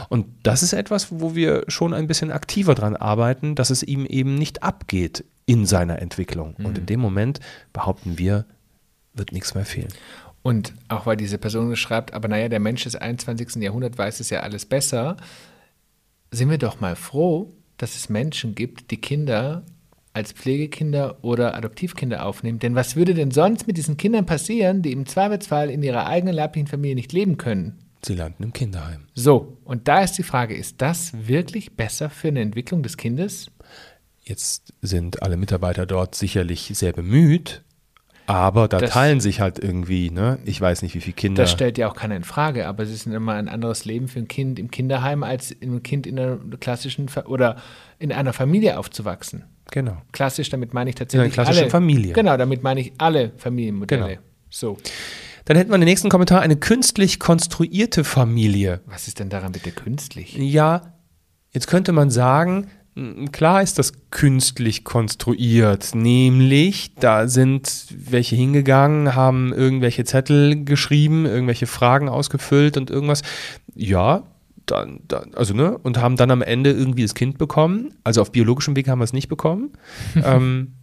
Und 0.10 0.26
das 0.44 0.64
ist 0.64 0.74
etwas, 0.74 1.08
wo 1.10 1.36
wir 1.36 1.64
schon 1.68 1.94
ein 1.94 2.08
bisschen 2.08 2.32
aktiver 2.32 2.76
dran 2.76 2.96
arbeiten, 2.96 3.56
dass 3.56 3.70
es 3.70 3.84
ihm 3.84 4.06
eben 4.06 4.36
nicht 4.36 4.64
abgeht 4.64 5.24
in 5.50 5.66
seiner 5.66 6.00
Entwicklung. 6.00 6.54
Mhm. 6.60 6.66
Und 6.68 6.78
in 6.78 6.86
dem 6.86 7.00
Moment 7.00 7.40
behaupten 7.74 8.20
wir, 8.20 8.46
wird 9.16 9.32
nichts 9.32 9.56
mehr 9.56 9.66
fehlen. 9.66 9.92
Und 10.44 10.76
auch 10.90 11.08
weil 11.08 11.18
diese 11.18 11.40
Person 11.40 11.76
schreibt, 11.76 12.14
aber 12.14 12.28
naja, 12.28 12.50
der 12.50 12.60
Mensch 12.60 12.84
des 12.84 12.96
21. 12.96 13.56
Jahrhunderts 13.56 13.98
weiß 13.98 14.20
es 14.20 14.30
ja 14.30 14.42
alles 14.42 14.68
besser. 14.68 15.18
sind 16.30 16.52
wir 16.52 16.60
doch 16.60 16.80
mal 16.80 16.96
froh, 16.96 17.52
dass 17.78 17.96
es 17.96 18.10
Menschen 18.10 18.54
gibt, 18.54 18.92
die 18.92 19.02
Kinder 19.02 19.64
als 20.14 20.34
Pflegekinder 20.34 21.18
oder 21.24 21.56
Adoptivkinder 21.56 22.28
aufnehmen. 22.28 22.60
Denn 22.60 22.76
was 22.76 22.96
würde 22.96 23.16
denn 23.16 23.32
sonst 23.32 23.66
mit 23.66 23.76
diesen 23.76 23.98
Kindern 23.98 24.28
passieren, 24.28 24.84
die 24.84 24.92
im 24.92 25.08
Zweifelsfall 25.08 25.72
in 25.72 25.82
ihrer 25.82 26.06
eigenen 26.06 26.36
leiblichen 26.36 26.68
Familie 26.68 26.96
nicht 26.96 27.12
leben 27.12 27.38
können? 27.38 27.80
Sie 28.06 28.14
landen 28.14 28.44
im 28.44 28.54
Kinderheim. 28.54 29.08
So, 29.16 29.58
und 29.66 29.88
da 29.88 30.04
ist 30.04 30.14
die 30.14 30.24
Frage, 30.24 30.56
ist 30.56 30.80
das 30.80 31.12
wirklich 31.28 31.76
besser 31.76 32.12
für 32.12 32.28
eine 32.28 32.42
Entwicklung 32.42 32.84
des 32.84 32.98
Kindes? 32.98 33.50
Jetzt 34.30 34.74
sind 34.84 35.24
alle 35.24 35.38
Mitarbeiter 35.38 35.88
dort 35.88 36.14
sicherlich 36.14 36.72
sehr 36.76 36.94
bemüht, 36.94 37.64
aber 38.28 38.68
da 38.68 38.78
Das- 38.78 38.92
teilen 38.92 39.20
sich 39.22 39.42
halt 39.42 39.58
irgendwie, 39.58 40.12
ne? 40.12 40.38
Ich 40.46 40.62
weiß 40.62 40.84
nicht, 40.84 40.94
wie 40.94 41.02
viele 41.02 41.16
Kinder. 41.16 41.42
Das 41.42 41.52
stellt 41.52 41.80
ja 41.80 41.90
auch 41.90 41.96
keiner 41.96 42.16
in 42.16 42.24
Frage, 42.24 42.68
aber 42.68 42.84
es 42.84 42.92
ist 42.92 43.08
immer 43.08 43.34
ein 43.34 43.48
anderes 43.50 43.86
Leben 43.86 44.08
für 44.08 44.20
ein 44.20 44.28
Kind 44.28 44.60
im 44.60 44.70
Kinderheim 44.70 45.24
als 45.24 45.52
ein 45.64 45.82
Kind 45.82 46.06
in 46.06 46.20
einer 46.20 46.38
klassischen 46.60 47.08
oder 47.26 47.56
in 47.98 48.12
einer 48.12 48.34
Familie 48.34 48.78
aufzuwachsen. 48.78 49.46
genau. 49.72 49.98
Klassisch, 50.12 50.50
damit 50.52 50.76
meine 50.76 50.92
ich 50.92 50.96
tatsächlich 50.96 51.34
klassischen 51.34 51.62
alle. 51.64 51.70
Familie. 51.72 52.14
Genau, 52.14 52.38
damit 52.38 52.62
meine 52.62 52.82
ich 52.82 52.94
alle 53.00 53.32
Familienmodelle. 53.38 54.08
Genau. 54.08 54.22
So, 54.52 54.78
Dann 55.46 55.58
hätten 55.58 55.72
wir 55.72 55.78
den 55.80 55.86
nächsten 55.86 56.10
Kommentar, 56.10 56.42
eine 56.42 56.56
künstlich 56.56 57.18
konstruierte 57.20 58.04
Familie. 58.04 58.82
was 58.86 59.08
ist 59.08 59.18
denn 59.20 59.30
daran 59.30 59.54
bitte 59.54 59.72
künstlich? 59.72 60.36
Ja, 60.38 60.94
jetzt 61.52 61.66
könnte 61.68 61.92
man 61.94 62.12
sagen, 62.12 62.68
klar 63.32 63.62
ist 63.62 63.80
das 63.80 63.94
künstlich 64.12 64.84
konstruiert, 64.84 65.96
nämlich 65.96 66.96
da 66.96 67.28
sind 67.28 67.86
welche 67.92 68.36
hingegangen, 68.36 69.16
haben 69.16 69.54
irgendwelche 69.54 70.04
Zettel 70.06 70.64
geschrieben, 70.64 71.26
irgendwelche 71.26 71.68
Fragen 71.68 72.10
ausgefüllt 72.10 72.78
und 72.78 72.90
irgendwas. 72.90 73.22
Ja, 73.76 74.24
dann, 74.66 75.02
dann, 75.08 75.34
also 75.36 75.54
ne, 75.54 75.78
und 75.78 75.98
haben 75.98 76.16
dann 76.16 76.32
am 76.32 76.42
Ende 76.42 76.72
irgendwie 76.72 77.04
das 77.04 77.16
Kind 77.16 77.38
bekommen. 77.38 77.94
Also 78.04 78.22
auf 78.22 78.32
biologischem 78.32 78.76
Weg 78.76 78.88
haben 78.88 79.00
wir 79.00 79.06
es 79.06 79.14
nicht 79.14 79.30
bekommen. 79.30 79.74
ähm, 80.16 80.74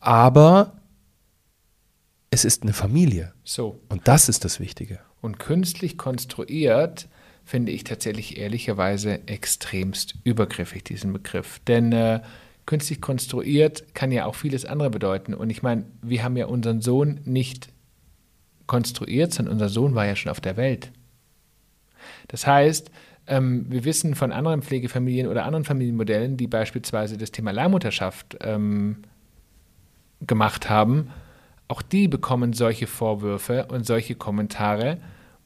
aber 0.00 0.74
es 2.30 2.44
ist 2.44 2.62
eine 2.62 2.72
Familie 2.72 3.32
So, 3.44 3.80
und 3.88 4.06
das 4.06 4.28
ist 4.28 4.44
das 4.44 4.60
Wichtige. 4.60 5.00
und 5.20 5.38
künstlich 5.38 5.98
konstruiert 5.98 7.08
finde 7.48 7.72
ich 7.72 7.82
tatsächlich 7.82 8.36
ehrlicherweise 8.36 9.26
extremst 9.26 10.16
übergriffig, 10.22 10.84
diesen 10.84 11.14
Begriff. 11.14 11.60
Denn 11.66 11.92
äh, 11.92 12.20
künstlich 12.66 13.00
konstruiert 13.00 13.94
kann 13.94 14.12
ja 14.12 14.26
auch 14.26 14.34
vieles 14.34 14.66
andere 14.66 14.90
bedeuten. 14.90 15.32
Und 15.32 15.48
ich 15.48 15.62
meine, 15.62 15.86
wir 16.02 16.22
haben 16.22 16.36
ja 16.36 16.44
unseren 16.44 16.82
Sohn 16.82 17.20
nicht 17.24 17.70
konstruiert, 18.66 19.32
sondern 19.32 19.54
unser 19.54 19.70
Sohn 19.70 19.94
war 19.94 20.04
ja 20.04 20.14
schon 20.14 20.30
auf 20.30 20.42
der 20.42 20.58
Welt. 20.58 20.92
Das 22.28 22.46
heißt, 22.46 22.90
ähm, 23.28 23.64
wir 23.70 23.86
wissen 23.86 24.14
von 24.14 24.30
anderen 24.30 24.60
Pflegefamilien 24.60 25.26
oder 25.26 25.46
anderen 25.46 25.64
Familienmodellen, 25.64 26.36
die 26.36 26.48
beispielsweise 26.48 27.16
das 27.16 27.30
Thema 27.32 27.52
Leihmutterschaft 27.52 28.36
ähm, 28.42 29.04
gemacht 30.20 30.68
haben, 30.68 31.08
auch 31.66 31.80
die 31.80 32.08
bekommen 32.08 32.52
solche 32.52 32.86
Vorwürfe 32.86 33.68
und 33.70 33.86
solche 33.86 34.16
Kommentare. 34.16 34.98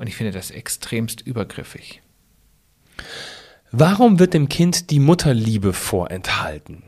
Und 0.03 0.09
ich 0.09 0.17
finde 0.17 0.33
das 0.33 0.51
extremst 0.51 1.21
übergriffig. 1.21 2.03
Warum 3.71 4.19
wird 4.19 4.35
dem 4.35 4.49
Kind 4.49 4.91
die 4.91 4.99
Mutterliebe 4.99 5.73
vorenthalten? 5.73 6.83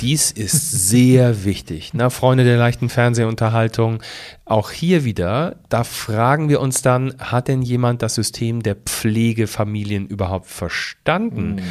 Dies 0.00 0.32
ist 0.32 0.72
sehr 0.88 1.44
wichtig. 1.44 1.92
Na, 1.94 2.10
Freunde 2.10 2.42
der 2.42 2.56
leichten 2.56 2.88
Fernsehunterhaltung, 2.88 4.02
auch 4.44 4.72
hier 4.72 5.04
wieder, 5.04 5.60
da 5.68 5.84
fragen 5.84 6.48
wir 6.48 6.60
uns 6.60 6.82
dann, 6.82 7.14
hat 7.20 7.46
denn 7.46 7.62
jemand 7.62 8.02
das 8.02 8.16
System 8.16 8.64
der 8.64 8.74
Pflegefamilien 8.74 10.08
überhaupt 10.08 10.46
verstanden? 10.46 11.62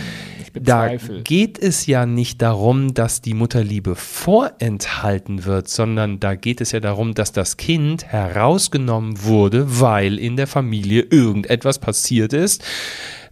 Ich 0.55 0.63
Da 0.63 0.83
bezweifle. 0.83 1.21
geht 1.21 1.59
es 1.59 1.85
ja 1.85 2.05
nicht 2.05 2.41
darum, 2.41 2.93
dass 2.93 3.21
die 3.21 3.33
Mutterliebe 3.33 3.95
vorenthalten 3.95 5.45
wird, 5.45 5.67
sondern 5.67 6.19
da 6.19 6.35
geht 6.35 6.61
es 6.61 6.71
ja 6.71 6.79
darum, 6.79 7.13
dass 7.13 7.31
das 7.31 7.57
Kind 7.57 8.05
herausgenommen 8.05 9.23
wurde, 9.23 9.79
weil 9.79 10.17
in 10.17 10.37
der 10.37 10.47
Familie 10.47 11.01
irgendetwas 11.01 11.79
passiert 11.79 12.33
ist, 12.33 12.63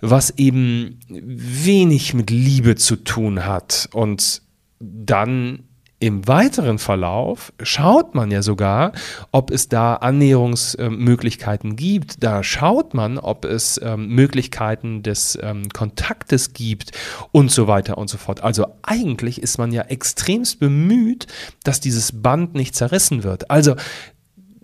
was 0.01 0.31
eben 0.37 0.99
wenig 1.09 2.13
mit 2.13 2.29
Liebe 2.29 2.75
zu 2.75 2.97
tun 2.97 3.45
hat. 3.45 3.89
Und 3.93 4.41
dann 4.79 5.63
im 6.03 6.27
weiteren 6.27 6.79
Verlauf 6.79 7.53
schaut 7.62 8.13
man 8.13 8.29
ja 8.29 8.41
sogar, 8.41 8.91
ob 9.31 9.51
es 9.51 9.69
da 9.69 9.95
Annäherungsmöglichkeiten 9.95 11.77
gibt. 11.77 12.22
Da 12.22 12.43
schaut 12.43 12.93
man, 12.93 13.17
ob 13.17 13.45
es 13.45 13.79
ähm, 13.81 14.10
Möglichkeiten 14.10 15.01
des 15.01 15.39
ähm, 15.41 15.69
Kontaktes 15.69 16.51
gibt 16.51 16.91
und 17.31 17.51
so 17.51 17.67
weiter 17.67 17.98
und 17.98 18.10
so 18.10 18.17
fort. 18.17 18.43
Also 18.43 18.67
eigentlich 18.81 19.41
ist 19.41 19.57
man 19.57 19.72
ja 19.72 19.83
extremst 19.83 20.60
bemüht, 20.60 21.27
dass 21.63 21.79
dieses 21.79 22.22
Band 22.22 22.53
nicht 22.53 22.75
zerrissen 22.75 23.24
wird. 23.24 23.50
Also 23.50 23.75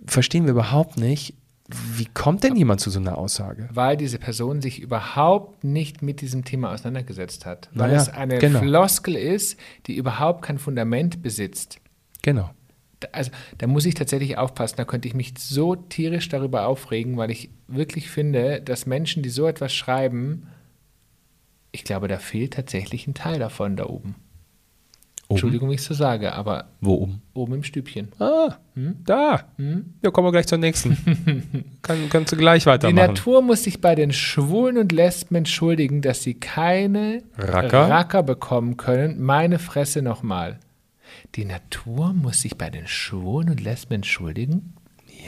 verstehen 0.08 0.44
wir 0.44 0.52
überhaupt 0.52 0.98
nicht, 0.98 1.36
wie 1.96 2.06
kommt 2.06 2.44
denn 2.44 2.56
jemand 2.56 2.82
zu 2.82 2.90
so 2.90 3.00
einer 3.00 3.18
Aussage? 3.18 3.70
Weil 3.72 3.96
diese 3.98 4.18
Person 4.18 4.62
sich 4.62 4.80
überhaupt 4.82 5.64
nicht 5.64 6.02
mit 6.02 6.22
diesem 6.22 6.44
Thema 6.44 6.72
auseinandergesetzt 6.74 7.46
hat. 7.46 7.70
Weil 7.74 7.90
Naja, 7.90 8.02
es 8.02 8.10
eine 8.10 8.40
genau. 8.40 8.60
Floskel 8.60 9.16
ist, 9.16 9.60
die 9.88 9.96
überhaupt 9.96 10.44
kein 10.44 10.58
Fundament 10.58 11.22
besitzt. 11.22 11.80
Genau. 12.24 12.50
Da- 13.00 13.10
Also 13.12 13.32
da 13.58 13.68
muss 13.68 13.86
ich 13.86 13.94
tatsächlich 13.94 14.38
aufpassen. 14.38 14.76
Da 14.78 14.86
könnte 14.86 15.08
ich 15.08 15.14
mich 15.14 15.34
so 15.38 15.76
tierisch 15.76 16.28
darüber 16.30 16.66
aufregen, 16.68 17.18
weil 17.18 17.30
ich 17.32 17.50
wirklich 17.68 18.10
finde, 18.10 18.62
dass 18.62 18.86
Menschen, 18.86 19.22
die 19.24 19.30
so 19.30 19.46
etwas 19.48 19.74
schreiben, 19.74 20.48
ich 21.72 21.84
glaube, 21.84 22.08
da 22.08 22.18
fehlt 22.18 22.54
tatsächlich 22.56 23.06
ein 23.08 23.14
Teil 23.14 23.38
davon 23.40 23.76
da 23.78 23.86
oben. 23.86 24.16
Entschuldigung, 25.30 25.70
wie 25.70 25.76
ich 25.76 25.84
so 25.84 25.94
sage, 25.94 26.34
aber 26.34 26.70
Wo 26.82 26.96
oben? 26.96 27.22
oben 27.36 27.54
im 27.54 27.64
Stübchen. 27.64 28.10
Ah, 28.20 28.56
da. 29.06 29.44
Ja, 30.04 30.10
kommen 30.12 30.28
wir 30.28 30.32
gleich 30.32 30.48
zur 30.48 30.58
nächsten. 30.58 30.98
Kann, 31.84 32.10
kannst 32.10 32.32
du 32.34 32.38
gleich 32.38 32.64
Die 32.64 32.70
weitermachen. 32.70 32.96
Natur 33.08 33.44
muss 33.44 33.64
sich 33.64 33.80
bei 33.80 33.94
den 33.94 34.12
Schwulen 34.12 34.78
und 34.80 34.92
Lesben 34.92 35.36
entschuldigen, 35.36 36.02
dass 36.02 36.24
sie 36.24 36.34
keine 36.34 37.22
Racker? 37.38 37.90
Racker 37.90 38.24
bekommen 38.24 38.76
können. 38.78 39.22
Meine 39.22 39.60
Fresse 39.60 40.02
nochmal. 40.02 40.60
Die 41.36 41.46
Natur 41.46 42.14
muss 42.14 42.42
sich 42.42 42.58
bei 42.58 42.72
den 42.72 42.88
Schwulen 42.88 43.52
und 43.52 43.62
Lesben 43.62 43.94
entschuldigen? 43.94 44.74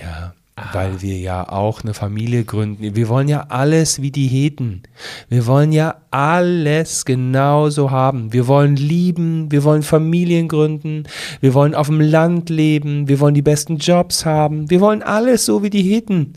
Ja, 0.02 0.34
weil 0.74 1.02
wir 1.02 1.18
ja 1.18 1.48
auch 1.50 1.82
eine 1.82 1.94
Familie 1.94 2.44
gründen. 2.44 2.96
Wir 2.96 3.08
wollen 3.08 3.28
ja 3.28 3.48
alles 3.50 4.02
wie 4.02 4.12
die 4.12 4.28
Heten. 4.28 4.84
Wir 5.30 5.48
wollen 5.48 5.72
ja 5.72 6.02
alles 6.12 7.06
genauso 7.06 7.90
haben. 7.90 8.32
Wir 8.34 8.48
wollen 8.48 8.76
lieben, 8.76 9.52
wir 9.52 9.64
wollen 9.64 9.82
Familien 9.82 10.48
gründen, 10.48 11.04
wir 11.40 11.54
wollen 11.54 11.74
auf 11.74 11.88
dem 11.88 12.02
Land 12.02 12.50
leben, 12.50 13.08
wir 13.08 13.20
wollen 13.20 13.34
die 13.34 13.42
besten 13.42 13.78
Jobs 13.78 14.26
haben. 14.26 14.70
Wir 14.70 14.82
wollen 14.82 15.02
alles 15.02 15.46
so 15.46 15.64
wie 15.64 15.70
die 15.70 15.84
Heten. 15.84 16.34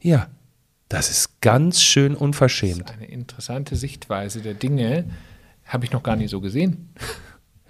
Ja, 0.00 0.26
das 0.88 1.10
ist 1.10 1.40
ganz 1.40 1.80
schön 1.80 2.12
Das 2.12 2.20
unverschämt. 2.20 2.90
ist 2.90 2.96
eine 2.96 3.06
interessante 3.06 3.76
Sichtweise 3.76 4.40
der 4.40 4.54
Dinge. 4.54 5.04
Habe 5.64 5.84
ich 5.86 5.92
noch 5.92 6.02
gar 6.02 6.16
nicht 6.16 6.30
so 6.30 6.40
gesehen. 6.40 6.90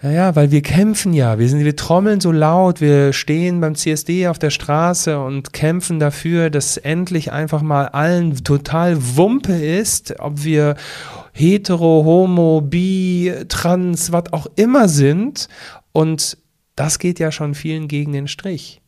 Ja, 0.02 0.10
ja, 0.10 0.36
weil 0.36 0.50
wir 0.50 0.62
kämpfen 0.62 1.12
ja. 1.12 1.38
Wir, 1.38 1.48
sind, 1.48 1.64
wir 1.64 1.76
trommeln 1.76 2.20
so 2.20 2.32
laut. 2.32 2.80
Wir 2.80 3.12
stehen 3.12 3.60
beim 3.60 3.76
CSD 3.76 4.26
auf 4.26 4.38
der 4.38 4.50
Straße 4.50 5.18
und 5.18 5.52
kämpfen 5.52 6.00
dafür, 6.00 6.50
dass 6.50 6.76
endlich 6.76 7.30
einfach 7.30 7.62
mal 7.62 7.86
allen 7.86 8.42
total 8.42 8.96
Wumpe 9.16 9.54
ist, 9.54 10.18
ob 10.18 10.42
wir 10.42 10.74
hetero, 11.32 12.04
homo, 12.04 12.60
bi, 12.60 13.32
trans, 13.48 14.10
was 14.10 14.32
auch 14.32 14.48
immer 14.56 14.88
sind. 14.88 15.48
Und 15.92 16.36
das 16.74 16.98
geht 16.98 17.20
ja 17.20 17.30
schon 17.30 17.54
vielen 17.54 17.86
gegen 17.86 18.12
den 18.12 18.26
Strich. 18.26 18.80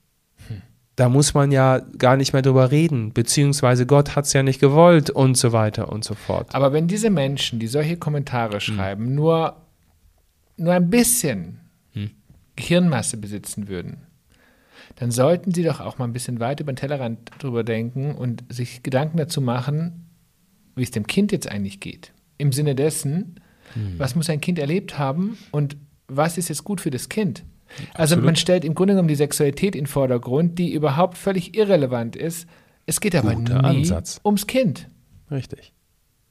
Da 0.96 1.08
muss 1.08 1.34
man 1.34 1.50
ja 1.50 1.80
gar 1.98 2.16
nicht 2.16 2.32
mehr 2.32 2.42
drüber 2.42 2.70
reden, 2.70 3.12
beziehungsweise 3.12 3.84
Gott 3.84 4.14
hat 4.14 4.26
es 4.26 4.32
ja 4.32 4.44
nicht 4.44 4.60
gewollt 4.60 5.10
und 5.10 5.36
so 5.36 5.52
weiter 5.52 5.90
und 5.90 6.04
so 6.04 6.14
fort. 6.14 6.54
Aber 6.54 6.72
wenn 6.72 6.86
diese 6.86 7.10
Menschen, 7.10 7.58
die 7.58 7.66
solche 7.66 7.96
Kommentare 7.96 8.60
schreiben, 8.60 9.12
nur, 9.14 9.56
nur 10.56 10.72
ein 10.72 10.90
bisschen 10.90 11.60
Gehirnmasse 12.56 13.16
besitzen 13.16 13.68
würden, 13.68 13.98
dann 14.96 15.10
sollten 15.10 15.52
sie 15.52 15.64
doch 15.64 15.80
auch 15.80 15.98
mal 15.98 16.04
ein 16.04 16.12
bisschen 16.12 16.38
weit 16.40 16.60
über 16.60 16.72
den 16.72 16.76
Tellerrand 16.76 17.30
drüber 17.38 17.64
denken 17.64 18.14
und 18.14 18.44
sich 18.48 18.82
Gedanken 18.82 19.16
dazu 19.16 19.40
machen, 19.40 20.06
wie 20.76 20.82
es 20.82 20.90
dem 20.90 21.06
Kind 21.06 21.32
jetzt 21.32 21.50
eigentlich 21.50 21.80
geht. 21.80 22.12
Im 22.38 22.52
Sinne 22.52 22.74
dessen, 22.74 23.40
was 23.98 24.14
muss 24.14 24.30
ein 24.30 24.40
Kind 24.40 24.58
erlebt 24.58 24.98
haben 24.98 25.36
und 25.50 25.76
was 26.06 26.38
ist 26.38 26.48
jetzt 26.48 26.62
gut 26.64 26.80
für 26.80 26.90
das 26.90 27.08
Kind? 27.08 27.44
Also 27.94 28.14
Absolut. 28.14 28.24
man 28.24 28.36
stellt 28.36 28.64
im 28.64 28.74
Grunde 28.74 28.92
genommen 28.94 29.08
die 29.08 29.16
Sexualität 29.16 29.74
in 29.74 29.82
den 29.82 29.86
Vordergrund, 29.88 30.58
die 30.58 30.72
überhaupt 30.72 31.18
völlig 31.18 31.56
irrelevant 31.56 32.14
ist. 32.14 32.46
Es 32.86 33.00
geht 33.00 33.16
aber 33.16 33.34
Guter 33.34 33.62
nie 33.62 33.78
Ansatz. 33.78 34.20
ums 34.24 34.46
Kind. 34.46 34.88
Richtig. 35.30 35.72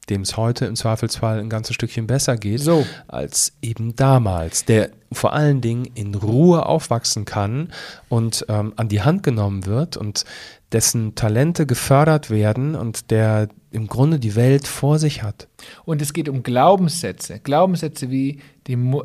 Dem 0.10 0.22
es 0.22 0.38
heute 0.38 0.66
im 0.66 0.76
Zweifelsfall 0.76 1.40
ein 1.40 1.50
ganzes 1.50 1.76
Stückchen 1.76 2.08
besser 2.08 2.38
geht, 2.38 2.60
So. 2.60 2.86
als 3.08 3.54
eben 3.62 3.96
damals, 3.96 4.66
der 4.66 4.92
vor 5.12 5.34
allen 5.34 5.62
Dingen 5.62 5.86
in 5.96 6.16
Ruhe 6.16 6.66
aufwachsen 6.66 7.26
kann 7.26 7.70
und 8.10 8.46
ähm, 8.50 8.74
an 8.76 8.90
die 8.90 9.02
Hand 9.02 9.24
genommen 9.24 9.66
wird 9.66 9.96
und 9.96 10.26
dessen 10.72 11.16
Talente 11.16 11.66
gefördert 11.66 12.30
werden 12.30 12.76
und 12.76 13.12
der 13.12 13.48
im 13.72 13.88
Grunde 13.88 14.20
die 14.20 14.36
Welt 14.36 14.68
vor 14.68 15.00
sich 15.00 15.24
hat. 15.24 15.48
Und 15.86 16.02
es 16.02 16.14
geht 16.14 16.30
um 16.30 16.44
Glaubenssätze. 16.44 17.40
Glaubenssätze 17.40 18.10
wie, 18.10 18.40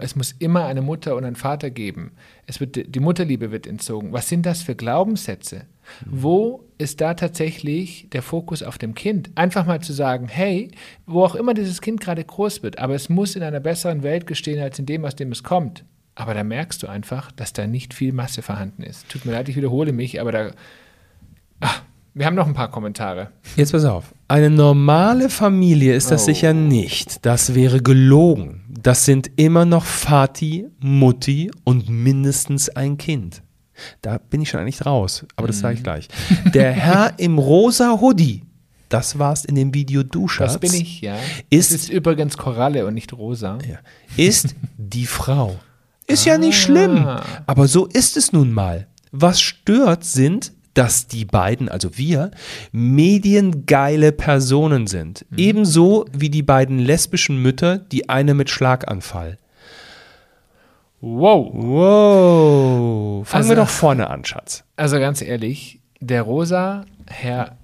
es 0.00 0.16
muss 0.16 0.34
immer 0.38 0.64
eine 0.66 0.82
Mutter 0.82 1.14
und 1.14 1.24
einen 1.24 1.36
Vater 1.36 1.70
geben. 1.70 2.12
Es 2.46 2.60
wird, 2.60 2.94
die 2.94 3.00
Mutterliebe 3.00 3.50
wird 3.50 3.66
entzogen. 3.66 4.12
Was 4.12 4.28
sind 4.28 4.46
das 4.46 4.62
für 4.62 4.74
Glaubenssätze? 4.74 5.66
Wo 6.06 6.64
ist 6.78 7.00
da 7.00 7.14
tatsächlich 7.14 8.08
der 8.12 8.22
Fokus 8.22 8.62
auf 8.62 8.78
dem 8.78 8.94
Kind? 8.94 9.30
Einfach 9.34 9.66
mal 9.66 9.80
zu 9.80 9.92
sagen, 9.92 10.28
hey, 10.28 10.70
wo 11.06 11.24
auch 11.24 11.34
immer 11.34 11.54
dieses 11.54 11.80
Kind 11.80 12.00
gerade 12.00 12.24
groß 12.24 12.62
wird, 12.62 12.78
aber 12.78 12.94
es 12.94 13.08
muss 13.08 13.34
in 13.36 13.42
einer 13.42 13.60
besseren 13.60 14.02
Welt 14.02 14.26
gestehen 14.26 14.60
als 14.62 14.78
in 14.78 14.86
dem, 14.86 15.04
aus 15.04 15.16
dem 15.16 15.32
es 15.32 15.42
kommt. 15.42 15.84
Aber 16.14 16.34
da 16.34 16.42
merkst 16.44 16.82
du 16.82 16.88
einfach, 16.88 17.30
dass 17.32 17.52
da 17.52 17.66
nicht 17.66 17.94
viel 17.94 18.12
Masse 18.12 18.42
vorhanden 18.42 18.82
ist. 18.82 19.08
Tut 19.08 19.24
mir 19.24 19.32
leid, 19.32 19.48
ich 19.48 19.56
wiederhole 19.56 19.92
mich, 19.92 20.20
aber 20.20 20.32
da. 20.32 20.50
Ah, 21.60 21.70
wir 22.14 22.26
haben 22.26 22.34
noch 22.34 22.48
ein 22.48 22.54
paar 22.54 22.70
Kommentare. 22.72 23.30
Jetzt 23.56 23.70
pass 23.70 23.84
auf. 23.84 24.12
Eine 24.26 24.50
normale 24.50 25.28
Familie 25.30 25.94
ist 25.94 26.10
das 26.10 26.22
Oh. 26.22 26.26
sicher 26.26 26.52
nicht. 26.52 27.24
Das 27.24 27.54
wäre 27.54 27.80
gelogen. 27.80 28.64
Das 28.68 29.04
sind 29.04 29.30
immer 29.36 29.64
noch 29.64 29.84
Vati, 29.84 30.66
Mutti 30.80 31.50
und 31.64 31.88
mindestens 31.88 32.68
ein 32.70 32.98
Kind. 32.98 33.42
Da 34.02 34.18
bin 34.18 34.40
ich 34.42 34.50
schon 34.50 34.60
eigentlich 34.60 34.84
raus, 34.86 35.24
aber 35.36 35.46
das 35.46 35.56
Mhm. 35.56 35.60
sage 35.60 35.74
ich 35.76 35.82
gleich. 35.82 36.08
Der 36.54 36.72
Herr 36.72 37.14
im 37.18 37.38
rosa 37.38 37.98
Hoodie, 38.00 38.42
das 38.88 39.18
warst 39.18 39.46
in 39.46 39.54
dem 39.54 39.74
Video 39.74 40.02
du, 40.02 40.28
Schatz, 40.28 40.52
Das 40.54 40.60
bin 40.60 40.74
ich, 40.80 41.00
ja. 41.00 41.16
Ist- 41.50 41.72
es 41.72 41.82
ist 41.82 41.88
übrigens 41.90 42.36
Koralle 42.36 42.86
und 42.86 42.94
nicht 42.94 43.12
rosa. 43.12 43.58
Ja. 43.68 43.78
ist 44.16 44.54
die 44.76 45.06
Frau. 45.06 45.56
Ist 46.06 46.24
ja 46.24 46.38
nicht 46.38 46.58
schlimm, 46.58 46.96
Ah. 47.06 47.22
aber 47.46 47.68
so 47.68 47.84
ist 47.86 48.16
es 48.16 48.32
nun 48.32 48.50
mal. 48.52 48.86
Was 49.12 49.40
stört 49.42 50.04
sind, 50.04 50.52
dass 50.74 51.06
die 51.06 51.24
beiden, 51.24 51.68
also 51.68 51.98
wir, 51.98 52.30
mediengeile 52.72 54.12
Personen 54.12 54.86
sind. 54.86 55.26
Mhm. 55.30 55.38
Ebenso 55.38 56.04
wie 56.12 56.30
die 56.30 56.42
beiden 56.42 56.78
lesbischen 56.78 57.40
Mütter, 57.42 57.78
die 57.78 58.08
eine 58.08 58.34
mit 58.34 58.48
Schlaganfall. 58.50 59.38
Wow. 61.00 61.52
Wow. 61.54 63.26
Fangen 63.28 63.42
Also- 63.42 63.48
wir 63.50 63.56
doch 63.56 63.68
vorne 63.68 64.10
an, 64.10 64.24
Schatz. 64.24 64.64
Also 64.76 64.98
ganz 64.98 65.22
ehrlich, 65.22 65.80
der 66.00 66.22
rosa 66.22 66.84
Herr. 67.06 67.56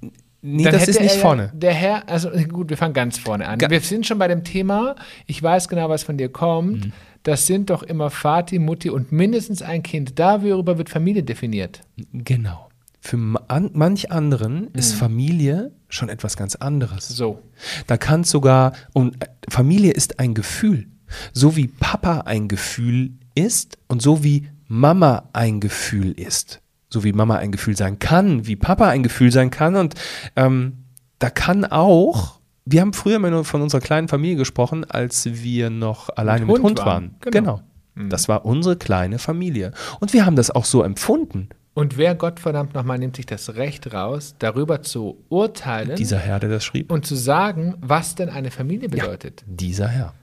Nee, 0.47 0.63
dann 0.65 0.73
das 0.75 0.89
ist 0.89 1.01
nicht 1.01 1.15
er 1.17 1.21
vorne. 1.21 1.53
Der 1.55 1.73
Herr, 1.73 2.07
also 2.09 2.31
gut, 2.31 2.69
wir 2.69 2.77
fangen 2.77 2.93
ganz 2.93 3.17
vorne 3.19 3.49
an. 3.49 3.59
Ga- 3.59 3.71
wir 3.71 3.81
sind 3.81 4.07
schon 4.07 4.19
bei 4.19 4.29
dem 4.29 4.45
Thema, 4.45 4.95
ich 5.27 5.43
weiß 5.43 5.69
genau, 5.69 5.89
was 5.89 6.03
von 6.03 6.19
dir 6.19 6.29
kommt. 6.29 6.87
Mhm. 6.87 6.93
Das 7.23 7.47
sind 7.47 7.71
doch 7.71 7.83
immer 7.83 8.11
Vati, 8.11 8.59
Mutti 8.59 8.91
und 8.91 9.11
mindestens 9.11 9.63
ein 9.63 9.83
Kind. 9.83 10.19
Darüber 10.19 10.77
wird 10.77 10.91
Familie 10.91 11.23
definiert. 11.23 11.81
Genau. 12.13 12.69
Für 13.01 13.17
ma- 13.17 13.41
an, 13.49 13.71
manch 13.73 14.13
anderen 14.13 14.69
ist 14.75 14.95
Mhm. 14.95 14.99
Familie 14.99 15.73
schon 15.89 16.11
etwas 16.11 16.37
ganz 16.37 16.57
anderes. 16.57 17.09
So. 17.09 17.41
Da 17.87 17.97
kann 17.97 18.21
es 18.23 18.31
sogar, 18.31 18.75
und 18.93 19.23
äh, 19.25 19.29
Familie 19.49 19.93
ist 19.93 20.19
ein 20.21 20.35
Gefühl. 20.35 20.89
So 21.33 21.57
wie 21.57 21.69
Papa 21.69 22.21
ein 22.21 22.49
Gefühl 22.49 23.13
ist 23.35 23.79
und 23.89 24.03
so 24.03 24.23
wie 24.25 24.49
Mama 24.69 25.29
ein 25.33 25.61
Gefühl 25.61 26.13
ist. 26.13 26.61
So 26.89 27.05
wie 27.05 27.13
Mama 27.13 27.37
ein 27.37 27.53
Gefühl 27.53 27.77
sein 27.77 27.99
kann, 27.99 28.47
wie 28.47 28.57
Papa 28.57 28.89
ein 28.89 29.03
Gefühl 29.03 29.33
sein 29.33 29.51
kann. 29.51 29.77
Und 29.77 29.95
ähm, 30.37 30.85
da 31.19 31.31
kann 31.31 31.65
auch, 31.65 32.39
wir 32.65 32.81
haben 32.81 32.93
früher 32.93 33.19
mal 33.19 33.31
nur 33.31 33.45
von 33.45 33.63
unserer 33.63 33.81
kleinen 33.81 34.09
Familie 34.09 34.37
gesprochen, 34.37 34.85
als 34.85 35.27
wir 35.27 35.71
noch 35.71 36.11
alleine 36.17 36.47
mit 36.47 36.57
Hund 36.57 36.65
Hund, 36.65 36.79
waren. 36.81 36.87
waren. 36.87 37.17
Genau. 37.33 37.61
Genau. 37.97 38.09
Das 38.09 38.29
war 38.29 38.45
unsere 38.45 38.77
kleine 38.77 39.19
Familie. 39.19 39.73
Und 40.01 40.13
wir 40.13 40.27
haben 40.27 40.37
das 40.37 40.51
auch 40.51 40.65
so 40.65 40.83
empfunden. 40.83 41.49
Und 41.75 41.97
wer 41.97 42.15
Gottverdammt 42.15 42.75
nochmal 42.75 42.99
nimmt 42.99 43.17
sich 43.17 43.27
das 43.27 43.57
Recht 43.57 43.93
raus, 43.93 44.37
darüber 44.39 44.83
zu 44.83 45.25
urteilen 45.29 45.97
Dieser 45.97 46.19
Herr, 46.19 46.39
der 46.39 46.49
das 46.49 46.65
schrieb. 46.65 46.93
und 46.93 47.05
zu 47.05 47.17
sagen, 47.17 47.75
was 47.81 48.15
denn 48.15 48.31
eine 48.31 48.53
Familie 48.53 48.89
bedeutet. 48.89 49.45
Dieser 49.47 49.89
Herr. 49.89 50.15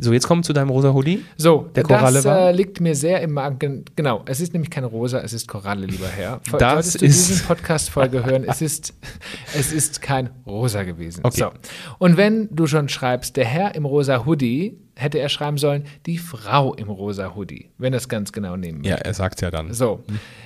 So, 0.00 0.12
jetzt 0.12 0.26
kommen 0.26 0.40
wir 0.42 0.44
zu 0.44 0.52
deinem 0.52 0.70
rosa 0.70 0.92
Hoodie. 0.92 1.24
So, 1.36 1.68
Der 1.74 1.82
Koralle 1.82 2.16
das 2.16 2.24
war? 2.24 2.48
äh, 2.50 2.52
liegt 2.52 2.80
mir 2.80 2.94
sehr 2.94 3.20
im 3.22 3.32
Magen. 3.32 3.58
Gen- 3.58 3.84
Genau, 3.96 4.22
es 4.26 4.40
ist 4.40 4.52
nämlich 4.52 4.70
keine 4.70 4.86
Rosa, 4.86 5.20
es 5.20 5.32
ist 5.32 5.48
Koralle, 5.48 5.86
lieber 5.86 6.06
Herr. 6.08 6.40
Das 6.58 6.60
Solltest 6.60 7.00
du 7.02 7.06
ist- 7.06 7.28
diesen 7.30 7.46
Podcast-Folge 7.46 8.24
hören, 8.24 8.44
es 8.46 8.62
ist, 8.62 8.94
es 9.56 9.72
ist 9.72 10.02
kein 10.02 10.30
Rosa 10.46 10.82
gewesen. 10.82 11.20
Okay. 11.24 11.40
So. 11.40 11.50
Und 11.98 12.16
wenn 12.16 12.48
du 12.54 12.66
schon 12.66 12.88
schreibst, 12.88 13.36
der 13.36 13.44
Herr 13.46 13.74
im 13.74 13.84
rosa 13.84 14.24
Hoodie, 14.26 14.78
hätte 14.98 15.18
er 15.18 15.28
schreiben 15.28 15.58
sollen, 15.58 15.84
die 16.06 16.16
Frau 16.16 16.72
im 16.74 16.88
rosa 16.88 17.34
Hoodie, 17.34 17.70
wenn 17.76 17.92
es 17.92 18.08
ganz 18.08 18.32
genau 18.32 18.56
nehmen 18.56 18.82
Ja, 18.82 18.94
er 18.96 19.12
sagt 19.12 19.42
ja 19.42 19.50
dann. 19.50 19.72
so, 19.74 20.02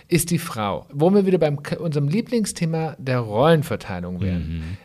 ist 0.08 0.30
die 0.30 0.38
Frau. 0.38 0.86
Wo 0.92 1.10
wir 1.14 1.24
wieder 1.24 1.38
beim 1.38 1.62
K- 1.62 1.78
unserem 1.78 2.08
Lieblingsthema 2.08 2.96
der 2.98 3.20
Rollenverteilung 3.20 4.20
wären. 4.20 4.76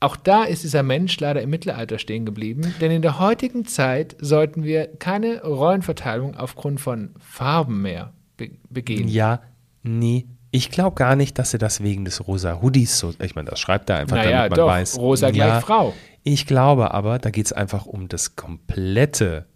Auch 0.00 0.14
da 0.16 0.44
ist 0.44 0.62
dieser 0.62 0.84
Mensch 0.84 1.18
leider 1.18 1.42
im 1.42 1.50
Mittelalter 1.50 1.98
stehen 1.98 2.24
geblieben, 2.24 2.72
denn 2.80 2.92
in 2.92 3.02
der 3.02 3.18
heutigen 3.18 3.64
Zeit 3.66 4.16
sollten 4.20 4.62
wir 4.62 4.86
keine 4.98 5.42
Rollenverteilung 5.42 6.36
aufgrund 6.36 6.80
von 6.80 7.10
Farben 7.18 7.82
mehr 7.82 8.12
be 8.36 8.50
begehen. 8.70 9.08
Ja, 9.08 9.40
nee. 9.82 10.26
Ich 10.50 10.70
glaube 10.70 10.94
gar 10.94 11.14
nicht, 11.16 11.38
dass 11.38 11.52
er 11.52 11.58
das 11.58 11.82
wegen 11.82 12.04
des 12.04 12.26
rosa 12.26 12.62
Hoodies 12.62 12.98
so. 12.98 13.12
Ich 13.20 13.34
meine, 13.34 13.50
das 13.50 13.58
schreibt 13.60 13.90
er 13.90 13.96
einfach, 13.96 14.16
Naja, 14.16 14.30
damit 14.30 14.50
man 14.52 14.56
doch, 14.60 14.66
weiß. 14.68 14.98
rosa 14.98 15.30
gleich 15.30 15.62
Frau. 15.62 15.92
Ich 16.22 16.46
glaube 16.46 16.94
aber, 16.94 17.18
da 17.18 17.30
geht 17.30 17.46
es 17.46 17.52
einfach 17.52 17.84
um 17.84 18.08
das 18.08 18.36
komplette 18.36 19.46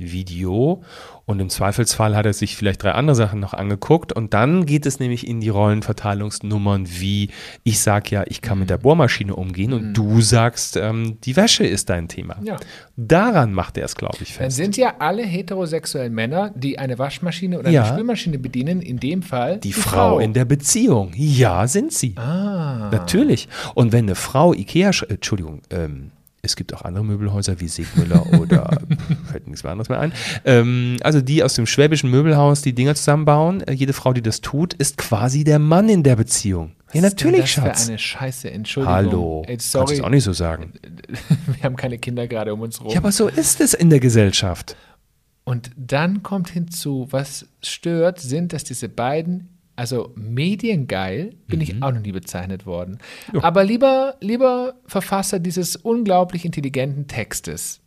Video 0.00 0.82
und 1.26 1.38
im 1.40 1.48
Zweifelsfall 1.48 2.16
hat 2.16 2.26
er 2.26 2.32
sich 2.32 2.56
vielleicht 2.56 2.82
drei 2.82 2.92
andere 2.92 3.14
Sachen 3.14 3.38
noch 3.40 3.54
angeguckt 3.54 4.12
und 4.12 4.34
dann 4.34 4.66
geht 4.66 4.86
es 4.86 4.98
nämlich 4.98 5.26
in 5.26 5.40
die 5.40 5.48
Rollenverteilungsnummern 5.48 6.86
wie 6.88 7.30
ich 7.64 7.80
sag 7.80 8.10
ja, 8.10 8.24
ich 8.26 8.40
kann 8.42 8.58
mit 8.58 8.70
der 8.70 8.78
Mhm. 8.78 8.82
Bohrmaschine 8.82 9.36
umgehen 9.36 9.72
und 9.72 9.92
du 9.92 10.20
sagst, 10.20 10.76
ähm, 10.76 11.18
die 11.24 11.36
Wäsche 11.36 11.64
ist 11.64 11.90
dein 11.90 12.08
Thema. 12.08 12.36
Ja. 12.42 12.56
Daran 12.96 13.52
macht 13.52 13.76
er 13.76 13.84
es, 13.84 13.94
glaube 13.94 14.18
ich, 14.22 14.30
Dann 14.34 14.44
fest. 14.46 14.56
sind 14.56 14.76
ja 14.76 14.94
alle 14.98 15.22
heterosexuellen 15.22 16.14
Männer, 16.14 16.50
die 16.54 16.78
eine 16.78 16.98
Waschmaschine 16.98 17.58
oder 17.58 17.70
Ja. 17.70 17.82
eine 17.84 17.92
Spülmaschine 17.92 18.38
bedienen, 18.38 18.80
in 18.82 18.98
dem 18.98 19.22
Fall 19.22 19.58
Die 19.58 19.72
Frau 19.72 20.18
in 20.18 20.32
der 20.32 20.44
Beziehung. 20.46 21.12
Ja, 21.14 21.66
sind 21.66 21.92
sie. 21.92 22.14
Ah. 22.16 22.88
Natürlich. 22.90 23.48
Und 23.74 23.92
wenn 23.92 24.06
eine 24.06 24.14
Frau 24.14 24.52
Ikea, 24.54 24.90
äh, 24.90 25.14
Entschuldigung, 25.14 25.60
ähm, 25.70 26.10
es 26.42 26.56
gibt 26.56 26.72
auch 26.74 26.82
andere 26.82 27.04
Möbelhäuser 27.04 27.60
wie 27.60 27.68
Sigmüller 27.68 28.40
oder 28.40 28.80
fällt 29.30 29.46
nichts 29.46 29.62
mehr 29.62 29.72
anderes 29.72 29.88
mehr 29.88 30.00
ein. 30.00 30.12
Ähm, 30.44 30.96
also 31.02 31.20
die 31.20 31.42
aus 31.42 31.54
dem 31.54 31.66
schwäbischen 31.66 32.10
Möbelhaus 32.10 32.62
die 32.62 32.72
Dinger 32.72 32.94
zusammenbauen. 32.94 33.60
Äh, 33.62 33.72
jede 33.72 33.92
Frau, 33.92 34.12
die 34.12 34.22
das 34.22 34.40
tut, 34.40 34.72
ist 34.74 34.96
quasi 34.96 35.44
der 35.44 35.58
Mann 35.58 35.88
in 35.88 36.02
der 36.02 36.16
Beziehung. 36.16 36.68
Ja, 36.68 36.72
Was 36.72 36.94
ist 36.94 36.94
denn 36.94 37.02
natürlich, 37.02 37.40
das 37.40 37.50
Schatz. 37.50 37.84
für 37.84 37.90
eine 37.90 37.98
Scheiße, 37.98 38.50
Entschuldigung. 38.50 38.94
Hallo. 38.94 39.42
Ey, 39.46 39.54
Kannst 39.54 39.74
du 39.74 39.78
sorry, 39.78 39.94
es 39.94 40.00
auch 40.00 40.08
nicht 40.08 40.24
so 40.24 40.32
sagen. 40.32 40.72
wir 41.46 41.62
haben 41.62 41.76
keine 41.76 41.98
Kinder 41.98 42.26
gerade 42.26 42.54
um 42.54 42.60
uns 42.62 42.80
rum. 42.80 42.90
Ja, 42.90 42.98
aber 42.98 43.12
so 43.12 43.28
ist 43.28 43.60
es 43.60 43.74
in 43.74 43.90
der 43.90 44.00
Gesellschaft. 44.00 44.76
Und 45.44 45.70
dann 45.76 46.22
kommt 46.22 46.50
hinzu, 46.50 47.08
was 47.10 47.46
stört, 47.62 48.20
sind, 48.20 48.52
dass 48.52 48.64
diese 48.64 48.88
beiden, 48.88 49.59
also 49.80 50.12
mediengeil, 50.14 51.34
bin 51.46 51.62
ich 51.62 51.82
auch 51.82 51.90
noch 51.90 52.02
nie 52.02 52.12
bezeichnet 52.12 52.66
worden. 52.66 52.98
Ja. 53.32 53.42
Aber 53.42 53.64
lieber, 53.64 54.16
lieber 54.20 54.74
Verfasser 54.84 55.38
dieses 55.38 55.74
unglaublich 55.74 56.44
intelligenten 56.44 57.06
Textes, 57.06 57.80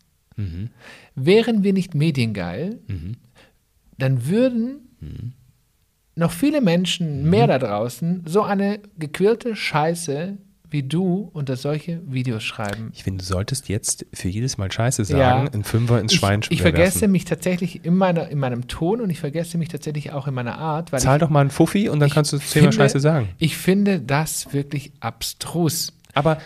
wären 1.13 1.63
wir 1.63 1.71
nicht 1.71 1.93
mediengeil, 1.93 2.79
dann 3.99 4.25
würden 4.25 5.35
noch 6.15 6.31
viele 6.31 6.61
Menschen 6.61 7.29
mehr 7.29 7.45
da 7.45 7.59
draußen 7.59 8.23
so 8.25 8.41
eine 8.41 8.79
gequirlte 8.97 9.55
Scheiße 9.55 10.39
wie 10.73 10.83
du 10.83 11.29
unter 11.33 11.55
solche 11.55 12.01
Videos 12.05 12.43
schreiben. 12.43 12.91
Ich 12.93 13.03
finde, 13.03 13.19
du 13.23 13.25
solltest 13.25 13.69
jetzt 13.69 14.05
für 14.13 14.27
jedes 14.27 14.57
Mal 14.57 14.71
Scheiße 14.71 15.05
sagen, 15.05 15.19
Ja. 15.45 15.51
einen 15.51 15.63
Fünfer 15.63 16.01
ins 16.01 16.13
Schwein 16.13 16.41
ich, 16.43 16.51
ich 16.51 16.61
vergesse 16.61 17.07
mich 17.07 17.23
tatsächlich 17.25 17.85
in, 17.85 17.95
meiner, 17.95 18.27
in 18.27 18.39
meinem 18.39 18.67
Ton 18.67 18.99
und 18.99 19.09
ich 19.09 19.19
vergesse 19.19 19.57
mich 19.57 19.69
tatsächlich 19.69 20.11
auch 20.11 20.27
in 20.27 20.33
meiner 20.33 20.57
Art, 20.57 20.89
Zahl 20.89 21.17
ich, 21.17 21.21
doch 21.21 21.29
mal 21.29 21.41
einen 21.41 21.51
Fuffi 21.51 21.87
und 21.89 21.99
dann 21.99 22.09
kannst 22.09 22.33
du 22.33 22.37
zehnmal 22.39 22.71
finde- 22.71 22.83
Scheiße 22.83 22.99
sagen. 22.99 23.29
Ich 23.37 23.55
finde 23.55 23.99
das 23.99 24.51
wirklich 24.53 24.91
abstrus. 24.99 25.93
Aber 26.15 26.37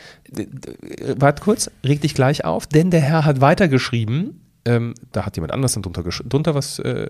warte 1.18 1.42
kurz, 1.44 1.72
reg 1.84 2.02
dich 2.02 2.13
gleich 2.13 2.46
auf, 2.46 2.68
denn 2.68 2.92
der 2.92 3.02
Herr 3.02 3.26
hat 3.26 3.42
weitergeschrieben, 3.42 4.42
ähm, 4.66 4.94
da 5.12 5.26
hat 5.26 5.36
jemand 5.38 5.54
anders 5.54 5.74
dann 5.74 5.84
drunter, 5.84 6.04
drunter 6.04 6.56
was, 6.56 6.80
äh, 6.80 7.10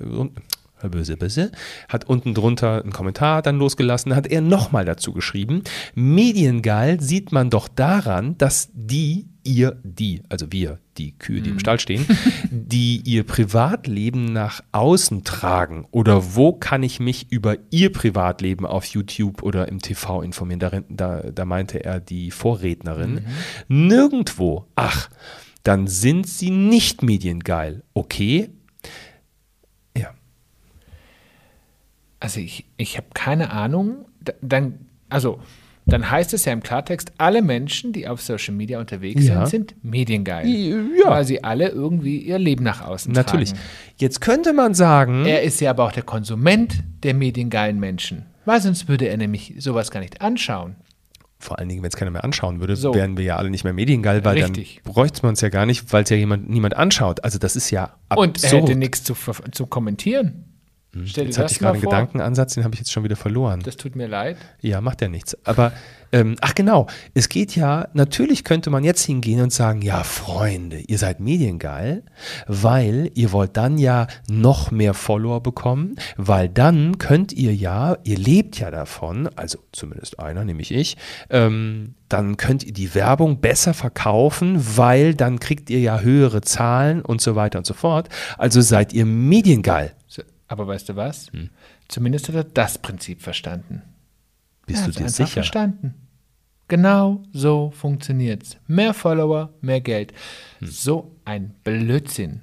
run- 0.82 0.92
böse, 0.92 1.18
böse, 1.18 1.52
hat 1.90 2.06
unten 2.06 2.34
drunter 2.34 2.82
einen 2.82 2.94
Kommentar 2.94 3.42
dann 3.42 3.58
losgelassen, 3.58 4.16
hat 4.16 4.28
er 4.28 4.42
nochmal 4.42 4.86
dazu 4.86 5.14
geschrieben, 5.14 5.64
mediengeil 5.96 7.00
sieht 7.02 7.32
man 7.32 7.50
doch 7.50 7.68
daran, 7.68 8.38
dass 8.38 8.70
die 8.74 9.28
ihr, 9.44 9.78
die, 9.84 10.22
also 10.28 10.52
wir, 10.52 10.80
die 10.98 11.18
Kühe, 11.18 11.42
die 11.42 11.52
im 11.52 11.60
Stall 11.60 11.80
stehen, 11.80 12.06
die 12.52 13.02
ihr 13.06 13.24
Privatleben 13.24 14.26
nach 14.26 14.62
außen 14.74 15.24
tragen? 15.24 15.86
Oder 15.92 16.36
wo 16.36 16.52
kann 16.52 16.84
ich 16.84 17.00
mich 17.00 17.32
über 17.32 17.56
ihr 17.70 17.94
Privatleben 17.94 18.66
auf 18.66 18.86
YouTube 18.86 19.44
oder 19.44 19.70
im 19.70 19.80
TV 19.80 20.22
informieren? 20.22 20.60
Da, 20.60 20.72
da, 20.90 21.32
da 21.32 21.46
meinte 21.46 21.84
er 21.84 22.00
die 22.02 22.32
Vorrednerin. 22.32 23.24
Mhm. 23.70 23.88
Nirgendwo. 23.88 24.66
Ach, 24.76 25.10
dann 25.64 25.88
sind 25.88 26.28
sie 26.28 26.50
nicht 26.50 27.02
mediengeil. 27.04 27.84
Okay. 27.94 28.50
Also 32.20 32.40
ich, 32.40 32.66
ich 32.78 32.98
habe 32.98 33.08
keine 33.14 33.52
Ahnung. 33.52 34.06
Dann, 34.42 34.80
also 35.10 35.40
dann 35.88 36.12
heißt 36.12 36.34
es 36.34 36.44
ja 36.44 36.52
im 36.52 36.62
Klartext, 36.62 37.14
alle 37.18 37.42
Menschen, 37.42 37.94
die 37.94 38.08
auf 38.10 38.22
Social 38.22 38.54
Media 38.54 38.80
unterwegs 38.80 39.26
ja. 39.26 39.46
sind, 39.46 39.72
sind 39.72 39.86
mediengeil. 39.86 40.46
Ja. 40.46 41.10
Weil 41.10 41.24
sie 41.24 41.44
alle 41.44 41.70
irgendwie 41.70 42.18
ihr 42.18 42.38
Leben 42.38 42.64
nach 42.64 42.82
außen 42.86 43.14
Natürlich. 43.14 43.52
tragen. 43.52 43.64
Jetzt 43.98 44.20
könnte 44.20 44.52
man 44.52 44.74
sagen. 44.74 45.26
Er 45.26 45.44
ist 45.44 45.62
ja 45.62 45.70
aber 45.70 45.86
auch 45.86 45.94
der 45.94 46.04
Konsument 46.04 46.84
der 47.04 47.14
mediengeilen 47.14 47.80
Menschen. 47.80 48.26
Weil 48.44 48.62
sonst 48.62 48.90
würde 48.90 49.08
er 49.08 49.18
nämlich 49.18 49.56
sowas 49.60 49.90
gar 49.90 50.02
nicht 50.02 50.22
anschauen. 50.22 50.76
Vor 51.40 51.60
allen 51.60 51.70
Dingen, 51.70 51.84
wenn 51.84 51.90
es 51.90 51.96
keiner 51.96 52.12
mehr 52.12 52.24
anschauen 52.24 52.60
würde, 52.60 52.76
so. 52.76 52.94
wären 52.94 53.16
wir 53.16 53.24
ja 53.24 53.36
alle 53.38 53.50
nicht 53.50 53.64
mehr 53.64 53.74
mediengeil, 53.74 54.26
weil 54.26 54.42
Richtig. 54.42 54.82
dann 54.84 54.94
bräuchte 54.94 55.26
man 55.26 55.34
es 55.34 55.42
ja 55.42 55.50
gar 55.50 55.66
nicht, 55.66 55.94
weil 55.94 56.04
es 56.04 56.10
ja 56.10 56.18
jemand, 56.18 56.50
niemand 56.50 56.76
anschaut. 56.76 57.24
Also 57.24 57.38
das 57.38 57.56
ist 57.56 57.70
ja 57.70 57.96
absurd. 58.10 58.28
Und 58.28 58.44
er 58.44 58.50
hätte 58.50 58.76
nichts 58.76 59.04
zu, 59.04 59.16
zu 59.52 59.68
kommentieren. 59.68 60.46
Hm. 61.00 61.08
Stell 61.08 61.26
jetzt 61.26 61.38
hatte 61.38 61.52
ich 61.52 61.60
gerade 61.60 61.74
einen 61.74 61.82
Gedankenansatz, 61.82 62.56
den 62.56 62.64
habe 62.64 62.74
ich 62.76 62.80
jetzt 62.80 62.92
schon 62.92 63.04
wieder 63.04 63.16
verloren. 63.16 63.62
Das 63.62 63.78
tut 63.78 63.96
mir 63.96 64.08
leid. 64.08 64.38
Ja, 64.62 64.82
macht 64.82 65.02
ja 65.02 65.08
nichts. 65.08 65.38
Aber 65.46 65.72
ähm, 66.12 66.36
ach 66.42 66.56
genau, 66.56 66.88
es 67.14 67.28
geht 67.28 67.56
ja, 67.56 67.88
natürlich 67.94 68.44
könnte 68.44 68.70
man 68.70 68.84
jetzt 68.84 69.04
hingehen 69.04 69.42
und 69.42 69.52
sagen, 69.52 69.82
ja 69.82 70.04
Freunde, 70.04 70.80
ihr 70.80 70.98
seid 70.98 71.20
mediengeil, 71.20 72.04
weil 72.48 73.12
ihr 73.14 73.32
wollt 73.34 73.58
dann 73.58 73.78
ja 73.78 74.08
noch 74.30 74.72
mehr 74.72 74.94
Follower 74.94 75.42
bekommen, 75.42 75.96
weil 76.16 76.48
dann 76.48 76.98
könnt 76.98 77.34
ihr 77.34 77.54
ja, 77.54 77.98
ihr 78.04 78.18
lebt 78.18 78.60
ja 78.60 78.72
davon, 78.72 79.30
also 79.36 79.60
zumindest 79.74 80.20
einer, 80.20 80.46
nämlich 80.46 80.74
ich, 80.74 80.96
ähm, 81.30 81.96
dann 82.08 82.38
könnt 82.38 82.64
ihr 82.64 82.74
die 82.74 82.96
Werbung 82.96 83.42
besser 83.42 83.74
verkaufen, 83.74 84.78
weil 84.78 85.14
dann 85.14 85.40
kriegt 85.40 85.70
ihr 85.70 85.80
ja 85.80 86.00
höhere 86.00 86.40
Zahlen 86.40 87.02
und 87.02 87.20
so 87.20 87.36
weiter 87.36 87.58
und 87.58 87.66
so 87.66 87.74
fort. 87.74 88.08
Also 88.38 88.62
seid 88.62 88.94
ihr 88.94 89.06
mediengeil. 89.06 89.94
Aber 90.48 90.68
weißt 90.68 90.90
du 90.90 90.96
was? 90.96 91.32
Hm. 91.32 91.50
Zumindest 91.88 92.30
hat 92.30 92.36
er 92.36 92.44
das 92.44 92.78
Prinzip 92.78 93.22
verstanden. 93.22 93.82
Bist 94.66 94.88
du 94.88 94.92
dir 94.92 95.10
sicher? 95.10 95.28
verstanden. 95.28 95.94
Genau 96.68 97.24
so 97.32 97.72
funktioniert's. 97.72 98.58
Mehr 98.68 98.94
Follower, 98.94 99.54
mehr 99.62 99.82
Geld. 99.82 100.14
Hm. 100.60 100.68
So 100.68 101.16
ein 101.26 101.54
Blödsinn. 101.64 102.42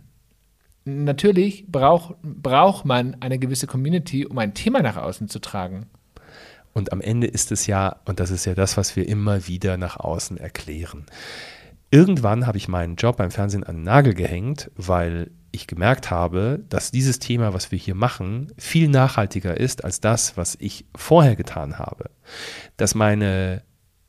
Natürlich 0.87 1.67
braucht 1.67 2.17
braucht 2.23 2.85
man 2.85 3.17
eine 3.21 3.39
gewisse 3.39 3.67
Community, 3.67 4.27
um 4.27 4.39
ein 4.39 4.55
Thema 4.55 4.83
nach 4.83 4.97
außen 4.97 5.29
zu 5.29 5.39
tragen. 5.39 5.87
Und 6.75 6.93
am 6.93 7.01
Ende 7.01 7.27
ist 7.27 7.53
es 7.53 7.67
ja, 7.67 8.01
und 8.05 8.21
das 8.21 8.31
ist 8.31 8.45
ja 8.45 8.55
das, 8.55 8.77
was 8.77 8.97
wir 8.97 9.09
immer 9.09 9.47
wieder 9.47 9.77
nach 9.77 9.97
außen 9.97 10.37
erklären. 10.37 11.07
Irgendwann 11.91 12.47
habe 12.47 12.59
ich 12.59 12.67
meinen 12.67 12.97
Job 12.97 13.19
beim 13.19 13.31
Fernsehen 13.31 13.63
an 13.65 13.77
den 13.77 13.85
Nagel 13.85 14.15
gehängt, 14.15 14.71
weil 14.75 15.31
ich 15.55 15.67
gemerkt 15.67 16.11
habe, 16.11 16.65
dass 16.69 16.91
dieses 16.91 17.19
Thema, 17.19 17.55
was 17.55 17.71
wir 17.71 17.79
hier 17.79 17.95
machen, 17.95 18.53
viel 18.59 18.89
nachhaltiger 18.89 19.59
ist 19.59 19.85
als 19.85 20.01
das, 20.01 20.37
was 20.37 20.57
ich 20.59 20.87
vorher 20.97 21.37
getan 21.37 21.79
habe. 21.79 22.11
Dass 22.77 22.95
meine 22.95 23.63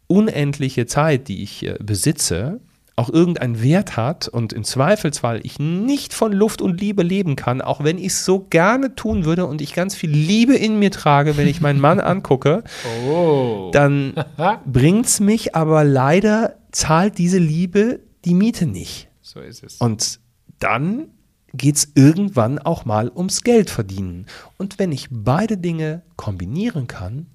unendliche 0.07 0.85
Zeit, 0.85 1.27
die 1.27 1.43
ich 1.43 1.65
äh, 1.65 1.77
besitze, 1.81 2.59
auch 2.97 3.09
irgendeinen 3.09 3.61
Wert 3.61 3.97
hat 3.97 4.27
und 4.27 4.53
im 4.53 4.63
Zweifelsfall 4.63 5.41
ich 5.43 5.59
nicht 5.59 6.13
von 6.13 6.31
Luft 6.31 6.61
und 6.61 6.79
Liebe 6.79 7.03
leben 7.03 7.35
kann, 7.35 7.61
auch 7.61 7.83
wenn 7.83 7.97
ich 7.97 8.07
es 8.07 8.25
so 8.25 8.39
gerne 8.39 8.95
tun 8.95 9.25
würde 9.25 9.45
und 9.45 9.61
ich 9.61 9.73
ganz 9.73 9.95
viel 9.95 10.11
Liebe 10.11 10.55
in 10.55 10.79
mir 10.79 10.91
trage, 10.91 11.35
wenn 11.35 11.47
ich 11.47 11.59
meinen 11.59 11.81
Mann 11.81 11.99
angucke, 12.01 12.63
oh. 13.05 13.69
dann 13.73 14.13
bringt 14.65 15.07
es 15.07 15.19
mich, 15.19 15.55
aber 15.55 15.83
leider 15.83 16.55
zahlt 16.71 17.17
diese 17.17 17.37
Liebe 17.37 17.99
die 18.23 18.33
Miete 18.33 18.65
nicht. 18.65 19.09
So 19.21 19.41
ist 19.41 19.63
es. 19.63 19.77
Und 19.77 20.19
dann 20.59 21.09
geht 21.57 21.77
es 21.77 21.91
irgendwann 21.95 22.59
auch 22.59 22.85
mal 22.85 23.09
ums 23.09 23.43
Geld 23.43 23.69
verdienen. 23.69 24.25
Und 24.57 24.79
wenn 24.79 24.91
ich 24.91 25.07
beide 25.11 25.57
Dinge 25.57 26.03
kombinieren 26.15 26.87
kann, 26.87 27.27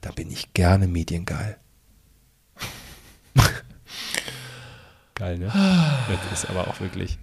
dann 0.00 0.14
bin 0.14 0.30
ich 0.30 0.54
gerne 0.54 0.86
mediengeil. 0.86 1.58
Geil, 5.14 5.38
ne? 5.38 5.46
das 6.30 6.42
ist 6.42 6.50
aber 6.50 6.68
auch 6.68 6.80
wirklich. 6.80 7.18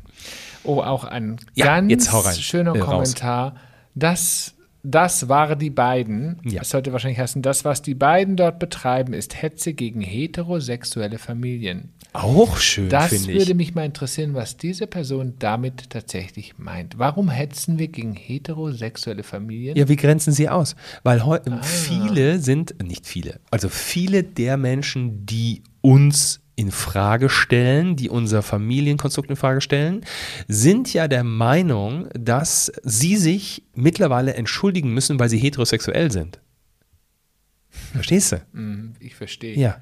Oh, 0.64 0.82
auch 0.82 1.04
ein 1.04 1.38
ja, 1.54 1.80
ganz 1.80 2.40
schöner 2.40 2.76
äh, 2.76 2.80
Kommentar. 2.80 3.56
Das, 3.96 4.56
das 4.82 5.30
waren 5.30 5.60
die 5.60 5.70
beiden. 5.70 6.40
Ja. 6.44 6.60
Das 6.60 6.70
sollte 6.70 6.92
wahrscheinlich 6.94 7.20
heißen, 7.20 7.42
das, 7.42 7.66
was 7.66 7.82
die 7.82 7.96
beiden 7.96 8.36
dort 8.36 8.60
betreiben, 8.60 9.14
ist 9.14 9.42
Hetze 9.42 9.74
gegen 9.74 10.02
heterosexuelle 10.02 11.20
Familien. 11.20 11.94
Auch 12.14 12.58
schön, 12.58 12.90
Das 12.90 13.28
würde 13.28 13.56
mich 13.56 13.74
mal 13.74 13.86
interessieren, 13.86 14.36
was 14.36 14.56
diese 14.56 14.86
Person 14.86 15.34
damit 15.40 15.90
tatsächlich 15.90 16.60
meint. 16.60 17.00
Warum 17.00 17.28
hetzen 17.28 17.80
wir 17.80 17.88
gegen 17.88 18.14
heterosexuelle 18.14 19.24
Familien? 19.24 19.76
Ja, 19.76 19.90
wie 19.90 19.96
grenzen 19.96 20.32
sie 20.32 20.48
aus? 20.48 20.76
Weil 21.02 21.22
ah. 21.22 21.64
viele 21.64 22.38
sind, 22.38 22.76
nicht 22.84 23.08
viele, 23.08 23.40
also 23.50 23.68
viele 23.68 24.24
der 24.24 24.58
Menschen, 24.58 25.26
die 25.26 25.64
uns 25.82 26.42
in 26.56 26.70
Frage 26.70 27.30
stellen, 27.30 27.96
die 27.96 28.10
unser 28.10 28.44
Familienkonstrukt 28.44 29.32
in 29.32 29.36
Frage 29.36 29.60
stellen, 29.60 30.06
sind 30.48 30.94
ja 30.94 31.08
der 31.08 31.24
Meinung, 31.24 32.10
dass 32.14 32.72
sie 32.84 33.18
sich 33.18 33.64
mittlerweile 33.74 34.36
entschuldigen 34.36 34.94
müssen, 34.94 35.20
weil 35.20 35.30
sie 35.30 35.40
heterosexuell 35.40 36.12
sind. 36.12 36.40
Verstehst 37.70 38.34
du? 38.34 38.42
Mm, 38.54 38.94
ich 39.00 39.16
verstehe. 39.16 39.58
Ja. 39.58 39.82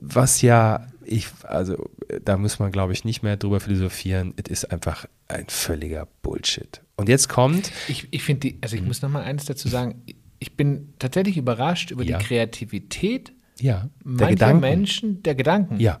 Was 0.00 0.42
ja 0.42 0.88
ich, 1.06 1.28
also 1.42 1.90
da 2.24 2.36
muss 2.36 2.58
man, 2.58 2.72
glaube 2.72 2.92
ich, 2.92 3.04
nicht 3.04 3.22
mehr 3.22 3.36
drüber 3.36 3.60
philosophieren. 3.60 4.34
Es 4.36 4.50
ist 4.50 4.64
einfach 4.72 5.06
ein 5.28 5.46
völliger 5.48 6.08
Bullshit. 6.22 6.80
Und 6.96 7.08
jetzt 7.08 7.28
kommt. 7.28 7.72
Ich, 7.88 8.08
ich 8.10 8.22
finde 8.22 8.40
die, 8.40 8.58
also 8.60 8.76
ich 8.76 8.82
mhm. 8.82 8.88
muss 8.88 9.02
noch 9.02 9.10
mal 9.10 9.22
eins 9.22 9.44
dazu 9.44 9.68
sagen. 9.68 10.02
Ich 10.38 10.56
bin 10.56 10.94
tatsächlich 10.98 11.36
überrascht 11.36 11.90
über 11.90 12.02
ja. 12.02 12.18
die 12.18 12.24
Kreativität 12.24 13.32
ja, 13.60 13.88
mancher 14.02 14.30
Gedanken. 14.30 14.60
Menschen, 14.60 15.22
der 15.22 15.34
Gedanken. 15.34 15.78
Ja. 15.78 16.00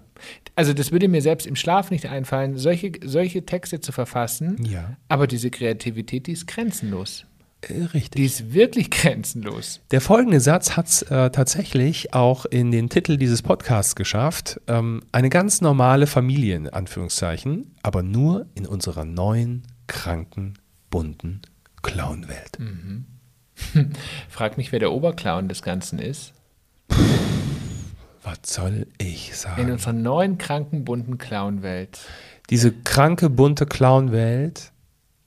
Also 0.54 0.72
das 0.72 0.90
würde 0.92 1.08
mir 1.08 1.22
selbst 1.22 1.46
im 1.46 1.56
Schlaf 1.56 1.90
nicht 1.90 2.06
einfallen, 2.06 2.58
solche, 2.58 2.92
solche 3.04 3.46
Texte 3.46 3.80
zu 3.80 3.92
verfassen. 3.92 4.64
Ja. 4.64 4.96
Aber 5.08 5.26
diese 5.26 5.50
Kreativität, 5.50 6.26
die 6.26 6.32
ist 6.32 6.46
grenzenlos. 6.46 7.24
Äh, 7.62 7.84
richtig. 7.84 8.12
Die 8.16 8.24
ist 8.24 8.52
wirklich 8.52 8.90
grenzenlos. 8.90 9.80
Der 9.90 10.00
folgende 10.00 10.40
Satz 10.40 10.76
hat 10.76 10.88
es 10.88 11.02
äh, 11.02 11.30
tatsächlich 11.30 12.14
auch 12.14 12.44
in 12.44 12.70
den 12.70 12.88
Titel 12.88 13.16
dieses 13.16 13.42
Podcasts 13.42 13.94
geschafft. 13.94 14.60
Ähm, 14.66 15.02
eine 15.12 15.30
ganz 15.30 15.60
normale 15.60 16.06
Familie, 16.06 16.56
in 16.56 16.68
Anführungszeichen, 16.68 17.74
aber 17.82 18.02
nur 18.02 18.46
in 18.54 18.66
unserer 18.66 19.04
neuen, 19.04 19.62
kranken, 19.86 20.54
bunten 20.90 21.42
Clownwelt. 21.82 22.58
Mhm. 22.58 23.06
Frag 24.28 24.56
mich, 24.56 24.72
wer 24.72 24.78
der 24.78 24.92
Oberclown 24.92 25.48
des 25.48 25.62
Ganzen 25.62 25.98
ist. 25.98 26.32
Was 28.22 28.38
soll 28.44 28.86
ich 28.98 29.36
sagen? 29.36 29.62
In 29.62 29.72
unserer 29.72 29.92
neuen, 29.92 30.38
kranken, 30.38 30.84
bunten 30.84 31.18
Clownwelt. 31.18 32.00
Diese 32.50 32.72
kranke, 32.72 33.30
bunte 33.30 33.66
Clownwelt 33.66 34.71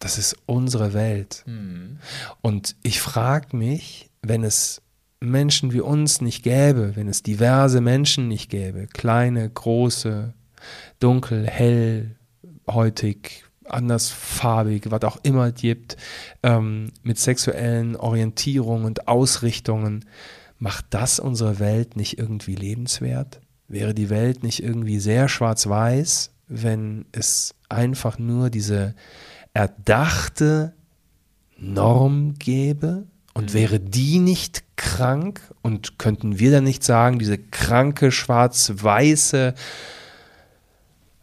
das 0.05 0.19
ist 0.19 0.35
unsere 0.45 0.93
Welt. 0.93 1.41
Mhm. 1.47 1.97
Und 2.43 2.75
ich 2.83 3.01
frage 3.01 3.57
mich, 3.57 4.11
wenn 4.21 4.43
es 4.43 4.83
Menschen 5.19 5.73
wie 5.73 5.81
uns 5.81 6.21
nicht 6.21 6.43
gäbe, 6.43 6.95
wenn 6.95 7.07
es 7.07 7.23
diverse 7.23 7.81
Menschen 7.81 8.27
nicht 8.27 8.51
gäbe, 8.51 8.85
kleine, 8.85 9.49
große, 9.49 10.35
dunkel, 10.99 11.47
hell, 11.47 12.17
heutig, 12.67 13.45
andersfarbig, 13.67 14.91
was 14.91 15.01
auch 15.05 15.17
immer 15.23 15.47
es 15.47 15.55
gibt, 15.55 15.97
ähm, 16.43 16.91
mit 17.01 17.17
sexuellen 17.17 17.95
Orientierungen 17.95 18.85
und 18.85 19.07
Ausrichtungen, 19.07 20.05
macht 20.59 20.85
das 20.91 21.19
unsere 21.19 21.57
Welt 21.57 21.95
nicht 21.95 22.19
irgendwie 22.19 22.53
lebenswert? 22.53 23.41
Wäre 23.67 23.95
die 23.95 24.11
Welt 24.11 24.43
nicht 24.43 24.61
irgendwie 24.61 24.99
sehr 24.99 25.29
schwarz-weiß, 25.29 26.29
wenn 26.47 27.05
es 27.11 27.55
einfach 27.69 28.19
nur 28.19 28.51
diese 28.51 28.93
erdachte 29.55 30.73
Norm 31.57 32.35
gäbe 32.37 33.07
und 33.33 33.51
mhm. 33.51 33.53
wäre 33.53 33.79
die 33.79 34.19
nicht 34.19 34.63
krank 34.75 35.41
und 35.61 35.97
könnten 35.97 36.37
wir 36.39 36.51
dann 36.51 36.65
nicht 36.65 36.83
sagen, 36.83 37.17
diese 37.19 37.37
kranke 37.37 38.11
schwarz-weiße, 38.11 39.55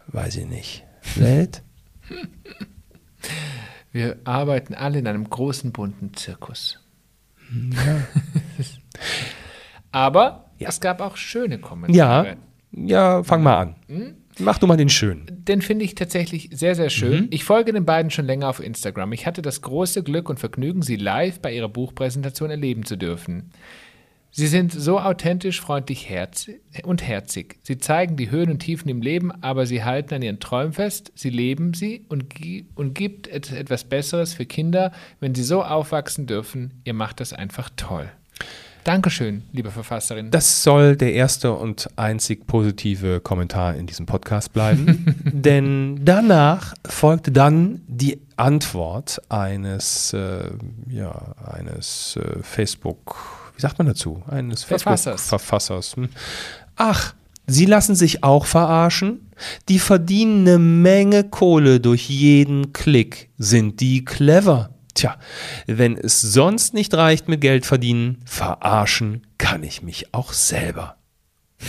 weiß 0.09 0.37
ich 0.37 0.47
nicht, 0.47 0.85
Welt? 1.15 1.63
Wir 3.93 4.17
arbeiten 4.25 4.75
alle 4.75 4.99
in 4.99 5.07
einem 5.07 5.29
großen 5.29 5.71
bunten 5.71 6.15
Zirkus. 6.15 6.81
Ja. 7.53 8.01
Aber 9.93 10.51
ja. 10.57 10.71
es 10.71 10.81
gab 10.81 11.03
auch 11.03 11.19
schöne 11.19 11.59
Kommentare. 11.59 12.29
Ja, 12.29 12.37
ja, 12.73 13.23
fang 13.23 13.43
mal 13.43 13.59
an. 13.59 13.77
Hm? 13.89 14.15
Mach 14.39 14.59
du 14.59 14.67
mal 14.67 14.77
den 14.77 14.89
schönen. 14.89 15.27
Den 15.29 15.63
finde 15.63 15.85
ich 15.85 15.95
tatsächlich 15.95 16.49
sehr, 16.53 16.75
sehr 16.75 16.91
schön. 16.91 17.29
Ich 17.31 17.45
folge 17.45 17.73
den 17.73 17.85
beiden 17.85 18.11
schon 18.11 18.27
länger 18.27 18.49
auf 18.49 18.61
Instagram. 18.61 19.13
Ich 19.13 19.27
hatte 19.27 19.43
das 19.43 19.61
große 19.61 20.03
Glück 20.03 20.31
und 20.31 20.41
Vergnügen, 20.41 20.83
sie 20.83 20.97
live 20.97 21.41
bei 21.41 21.53
ihrer 21.55 21.69
Buchpräsentation 21.69 22.51
erleben 22.51 22.85
zu 22.85 22.97
dürfen. 22.97 23.51
Sie 24.35 24.47
sind 24.47 24.73
so 24.73 24.99
authentisch, 24.99 25.61
freundlich 25.61 26.09
herz 26.09 26.49
und 26.85 27.03
herzig. 27.03 27.59
Sie 27.63 27.77
zeigen 27.77 28.17
die 28.17 28.31
Höhen 28.31 28.51
und 28.51 28.61
Tiefen 28.61 28.89
im 28.89 29.03
Leben, 29.03 29.31
aber 29.43 29.67
sie 29.67 29.85
halten 29.85 30.15
an 30.15 30.23
ihren 30.23 30.41
Träumen 30.41 30.73
fest, 30.73 31.13
sie 31.15 31.29
leben 31.29 31.75
sie 31.75 32.07
und, 32.09 32.31
gi 32.31 32.65
und 32.75 32.95
gibt 32.95 33.29
et 33.29 33.53
etwas 33.53 33.85
Besseres 33.85 34.33
für 34.33 34.47
Kinder, 34.47 34.93
wenn 35.21 35.35
sie 35.35 35.43
so 35.43 35.63
aufwachsen 35.63 36.27
dürfen. 36.27 36.81
Ihr 36.85 36.95
macht 36.95 37.21
das 37.21 37.35
einfach 37.35 37.69
toll. 37.77 38.11
Dankeschön, 38.85 39.45
liebe 39.53 39.71
Verfasserin. 39.71 40.33
Das 40.33 40.65
soll 40.65 40.97
der 40.97 41.13
erste 41.13 41.53
und 41.53 41.89
einzig 41.95 42.49
positive 42.49 43.21
Kommentar 43.21 43.77
in 43.77 43.87
diesem 43.87 44.07
Podcast 44.07 44.53
bleiben. 44.53 45.15
Denn 45.33 46.01
danach 46.05 46.75
folgte 46.89 47.31
dann 47.31 47.83
die 47.87 48.21
Antwort 48.37 49.23
eines, 49.29 50.13
äh, 50.15 50.51
ja, 50.89 51.35
eines 51.45 52.17
äh, 52.17 52.43
Facebook, 52.43 53.17
wie 53.55 53.61
sagt 53.61 53.79
man 53.79 53.87
dazu? 53.87 54.21
Eines 54.27 54.65
Verfassers. 54.65 55.29
Facebook-Verfassers. 55.29 55.97
Hm. 55.97 56.09
Ach, 56.75 57.15
sie 57.47 57.67
lassen 57.67 57.95
sich 57.95 58.25
auch 58.25 58.47
verarschen? 58.47 59.31
Die 59.69 59.79
verdienen 59.79 60.49
eine 60.49 60.59
Menge 60.59 61.23
Kohle 61.23 61.79
durch 61.79 62.09
jeden 62.09 62.73
Klick. 62.73 63.29
Sind 63.39 63.79
die 63.79 64.05
clever? 64.05 64.71
Tja, 64.95 65.19
wenn 65.67 65.97
es 65.97 66.21
sonst 66.21 66.75
nicht 66.75 66.93
reicht 66.95 67.29
mit 67.29 67.41
Geld 67.41 67.65
verdienen, 67.65 68.19
verarschen 68.25 69.27
kann 69.39 69.63
ich 69.63 69.83
mich 69.83 70.15
auch 70.15 70.33
selber. 70.33 70.97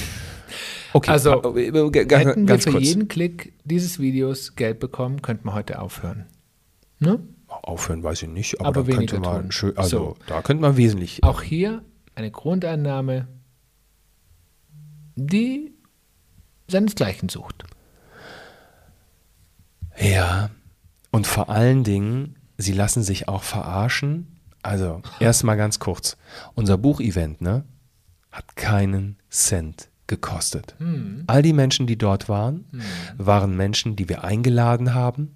Okay, 0.96 1.10
also 1.10 1.56
äh, 1.56 1.70
äh, 1.70 1.70
äh, 1.70 2.18
hätten 2.20 2.48
wir 2.48 2.60
für 2.60 2.70
kurz. 2.70 2.84
jeden 2.84 3.08
Klick 3.08 3.54
dieses 3.64 3.98
Videos 3.98 4.56
Geld 4.56 4.80
bekommen, 4.80 5.24
könnten 5.24 5.48
wir 5.48 5.56
heute 5.56 5.82
aufhören. 5.82 6.28
Ne? 7.00 7.20
Aufhören 7.48 8.04
weiß 8.04 8.22
ich 8.22 8.30
nicht, 8.30 8.60
aber, 8.62 8.82
aber 8.82 8.84
könnte 8.84 9.20
man 9.20 9.52
schön, 9.52 9.76
also 9.76 9.98
so. 9.98 10.18
da 10.28 10.44
könnte 10.44 10.62
man 10.62 10.78
wesentlich. 10.78 11.24
Auch 11.24 11.42
hier 11.42 11.82
eine 12.14 12.30
Grundannahme, 12.30 13.28
die 15.16 15.74
seinesgleichen 16.68 17.30
sucht. 17.30 17.64
Ja, 20.00 20.50
und 21.12 21.28
vor 21.28 21.50
allen 21.50 21.84
Dingen 21.84 22.36
sie 22.58 22.74
lassen 22.74 23.04
sich 23.04 23.28
auch 23.28 23.44
verarschen. 23.44 24.40
Also, 24.62 25.02
erstmal 25.20 25.58
ganz 25.58 25.80
kurz. 25.80 26.18
Unser 26.56 26.78
Buchevent, 26.78 27.42
ne, 27.42 27.66
hat 28.32 28.56
keinen 28.56 29.18
Cent 29.30 29.90
gekostet. 30.08 30.76
Mhm. 30.80 31.24
All 31.28 31.42
die 31.42 31.54
Menschen, 31.54 31.88
die 31.88 31.98
dort 31.98 32.30
waren, 32.30 32.66
mhm. 32.72 32.82
waren 33.18 33.56
Menschen, 33.56 33.96
die 33.96 34.10
wir 34.10 34.24
eingeladen 34.24 34.94
haben, 34.94 35.36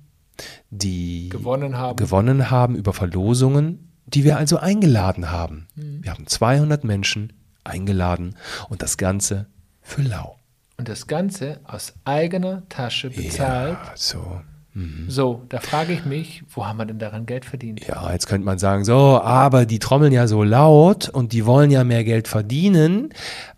die 0.70 1.30
gewonnen 1.30 1.78
haben, 1.78 1.96
gewonnen 1.96 2.52
haben 2.52 2.76
über 2.76 2.94
Verlosungen, 2.94 3.92
die 4.06 4.24
wir 4.24 4.38
also 4.38 4.58
eingeladen 4.58 5.32
haben. 5.32 5.68
Mhm. 5.76 6.04
Wir 6.04 6.12
haben 6.12 6.28
200 6.28 6.84
Menschen 6.84 7.34
eingeladen 7.64 8.36
und 8.70 8.82
das 8.82 8.98
Ganze 8.98 9.48
für 9.82 10.02
lau. 10.02 10.38
Und 10.78 10.90
das 10.90 11.08
Ganze 11.08 11.60
aus 11.64 11.94
eigener 12.06 12.68
Tasche 12.70 13.10
bezahlt. 13.10 13.78
Ja, 13.84 13.94
so. 13.96 14.42
Mhm. 14.78 15.06
So, 15.08 15.42
da 15.50 15.60
frage 15.60 15.92
ich 15.92 16.06
mich, 16.06 16.44
wo 16.54 16.68
haben 16.68 16.78
wir 16.78 16.86
denn 16.86 17.00
daran 17.00 17.26
Geld 17.26 17.46
verdient? 17.46 17.88
Ja, 17.88 18.12
jetzt 18.14 18.28
könnte 18.28 18.46
man 18.46 18.60
sagen, 18.60 18.86
so, 18.86 19.20
aber 19.20 19.66
die 19.66 19.80
trommeln 19.80 20.14
ja 20.14 20.28
so 20.28 20.44
laut 20.44 21.10
und 21.10 21.34
die 21.34 21.48
wollen 21.48 21.72
ja 21.72 21.84
mehr 21.84 22.04
Geld 22.04 22.28
verdienen. 22.28 23.10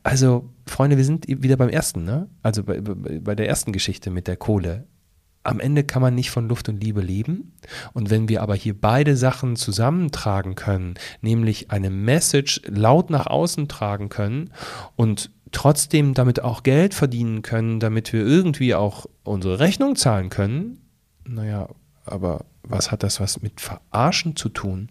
Also, 0.02 0.50
Freunde, 0.66 0.96
wir 0.96 1.04
sind 1.04 1.26
wieder 1.28 1.58
beim 1.58 1.68
ersten, 1.68 2.06
ne? 2.06 2.30
Also 2.42 2.64
bei, 2.64 2.80
bei 2.80 3.36
der 3.36 3.50
ersten 3.50 3.74
Geschichte 3.74 4.12
mit 4.12 4.28
der 4.28 4.38
Kohle. 4.38 4.88
Am 5.44 5.60
Ende 5.60 5.84
kann 5.84 6.02
man 6.02 6.16
nicht 6.16 6.32
von 6.32 6.48
Luft 6.48 6.70
und 6.70 6.82
Liebe 6.82 7.02
leben. 7.02 7.54
Und 7.92 8.10
wenn 8.10 8.30
wir 8.30 8.42
aber 8.42 8.56
hier 8.56 8.80
beide 8.80 9.18
Sachen 9.18 9.58
zusammentragen 9.58 10.56
können, 10.56 10.94
nämlich 11.20 11.70
eine 11.70 11.90
Message 11.90 12.62
laut 12.66 13.10
nach 13.10 13.28
außen 13.28 13.68
tragen 13.68 14.08
können 14.08 14.52
und 14.96 15.32
trotzdem 15.52 16.14
damit 16.14 16.42
auch 16.42 16.64
Geld 16.64 16.94
verdienen 16.94 17.42
können, 17.42 17.82
damit 17.82 18.14
wir 18.14 18.26
irgendwie 18.26 18.74
auch 18.74 19.06
unsere 19.24 19.60
Rechnung 19.60 19.98
zahlen 19.98 20.30
können, 20.30 20.80
naja, 21.30 21.68
aber 22.06 22.46
was 22.64 22.92
hat 22.92 23.04
das 23.04 23.20
was 23.20 23.42
mit 23.42 23.62
Verarschen 23.62 24.36
zu 24.36 24.50
tun? 24.50 24.90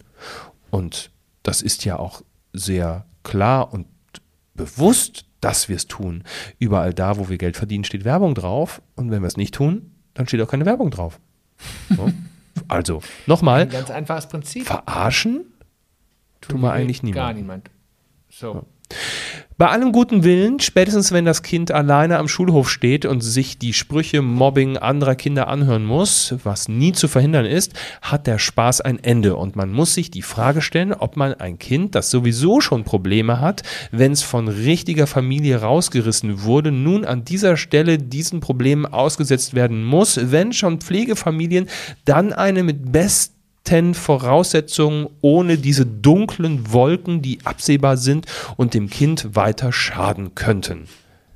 Und 0.71 1.11
das 1.43 1.61
ist 1.61 1.85
ja 1.85 1.97
auch 1.97 2.21
sehr 2.53 3.05
klar 3.23 3.73
und 3.73 3.87
bewusst, 4.53 5.25
dass 5.41 5.69
wir 5.69 5.75
es 5.75 5.87
tun. 5.87 6.23
Überall 6.57 6.93
da, 6.93 7.17
wo 7.17 7.29
wir 7.29 7.37
Geld 7.37 7.57
verdienen, 7.57 7.83
steht 7.83 8.03
Werbung 8.03 8.35
drauf. 8.35 8.81
Und 8.95 9.11
wenn 9.11 9.21
wir 9.21 9.27
es 9.27 9.37
nicht 9.37 9.53
tun, 9.53 9.91
dann 10.13 10.27
steht 10.27 10.41
auch 10.41 10.49
keine 10.49 10.65
Werbung 10.65 10.91
drauf. 10.91 11.19
So. 11.89 12.11
Also, 12.67 13.01
nochmal. 13.25 13.61
Ein 13.61 13.69
ganz 13.69 13.89
einfaches 13.89 14.27
Prinzip. 14.27 14.65
Verarschen 14.65 15.45
tun 16.41 16.61
wir 16.61 16.73
eigentlich 16.73 17.03
niemand. 17.03 17.15
Gar 17.15 17.33
niemand. 17.33 17.71
So. 18.29 18.53
Ja. 18.53 18.97
Bei 19.59 19.67
allem 19.67 19.91
guten 19.91 20.23
Willen, 20.23 20.61
spätestens 20.61 21.11
wenn 21.11 21.25
das 21.25 21.43
Kind 21.43 21.69
alleine 21.69 22.17
am 22.17 22.29
Schulhof 22.29 22.69
steht 22.69 23.03
und 23.03 23.19
sich 23.19 23.57
die 23.57 23.73
Sprüche 23.73 24.21
Mobbing 24.21 24.77
anderer 24.77 25.15
Kinder 25.15 25.49
anhören 25.49 25.83
muss, 25.83 26.33
was 26.45 26.69
nie 26.69 26.93
zu 26.93 27.09
verhindern 27.09 27.43
ist, 27.43 27.73
hat 28.01 28.25
der 28.25 28.39
Spaß 28.39 28.79
ein 28.79 29.03
Ende. 29.03 29.35
Und 29.35 29.57
man 29.57 29.69
muss 29.69 29.95
sich 29.95 30.11
die 30.11 30.21
Frage 30.21 30.61
stellen, 30.61 30.93
ob 30.93 31.17
man 31.17 31.33
ein 31.33 31.59
Kind, 31.59 31.93
das 31.93 32.09
sowieso 32.09 32.61
schon 32.61 32.85
Probleme 32.85 33.41
hat, 33.41 33.63
wenn 33.91 34.13
es 34.13 34.21
von 34.23 34.47
richtiger 34.47 35.07
Familie 35.07 35.59
rausgerissen 35.59 36.43
wurde, 36.43 36.71
nun 36.71 37.03
an 37.03 37.25
dieser 37.25 37.57
Stelle 37.57 37.97
diesen 37.97 38.39
Problemen 38.39 38.85
ausgesetzt 38.85 39.55
werden 39.55 39.83
muss, 39.83 40.31
wenn 40.31 40.53
schon 40.53 40.79
Pflegefamilien, 40.79 41.67
dann 42.05 42.31
eine 42.31 42.63
mit 42.63 42.93
besten 42.93 43.38
Voraussetzungen 43.93 45.07
ohne 45.21 45.57
diese 45.57 45.85
dunklen 45.85 46.71
Wolken, 46.71 47.21
die 47.21 47.39
absehbar 47.43 47.97
sind 47.97 48.25
und 48.57 48.73
dem 48.73 48.89
Kind 48.89 49.35
weiter 49.35 49.71
schaden 49.71 50.35
könnten. 50.35 50.87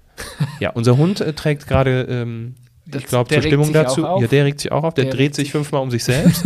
ja, 0.60 0.72
unser 0.72 0.98
Hund 0.98 1.22
äh, 1.22 1.34
trägt 1.34 1.68
gerade, 1.68 2.02
ähm, 2.10 2.56
ich 2.86 3.06
glaube, 3.06 3.34
zur 3.34 3.42
Stimmung 3.42 3.72
dazu. 3.74 4.02
Ja, 4.02 4.28
der 4.28 4.46
regt 4.46 4.60
sich 4.60 4.72
auch 4.72 4.84
auf, 4.84 4.94
der, 4.94 5.06
der 5.06 5.14
dreht 5.14 5.36
sich 5.36 5.52
fünfmal 5.52 5.82
um 5.82 5.92
sich 5.92 6.04
selbst. 6.04 6.44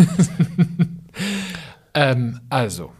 ähm, 1.93 2.39
also. 2.49 2.91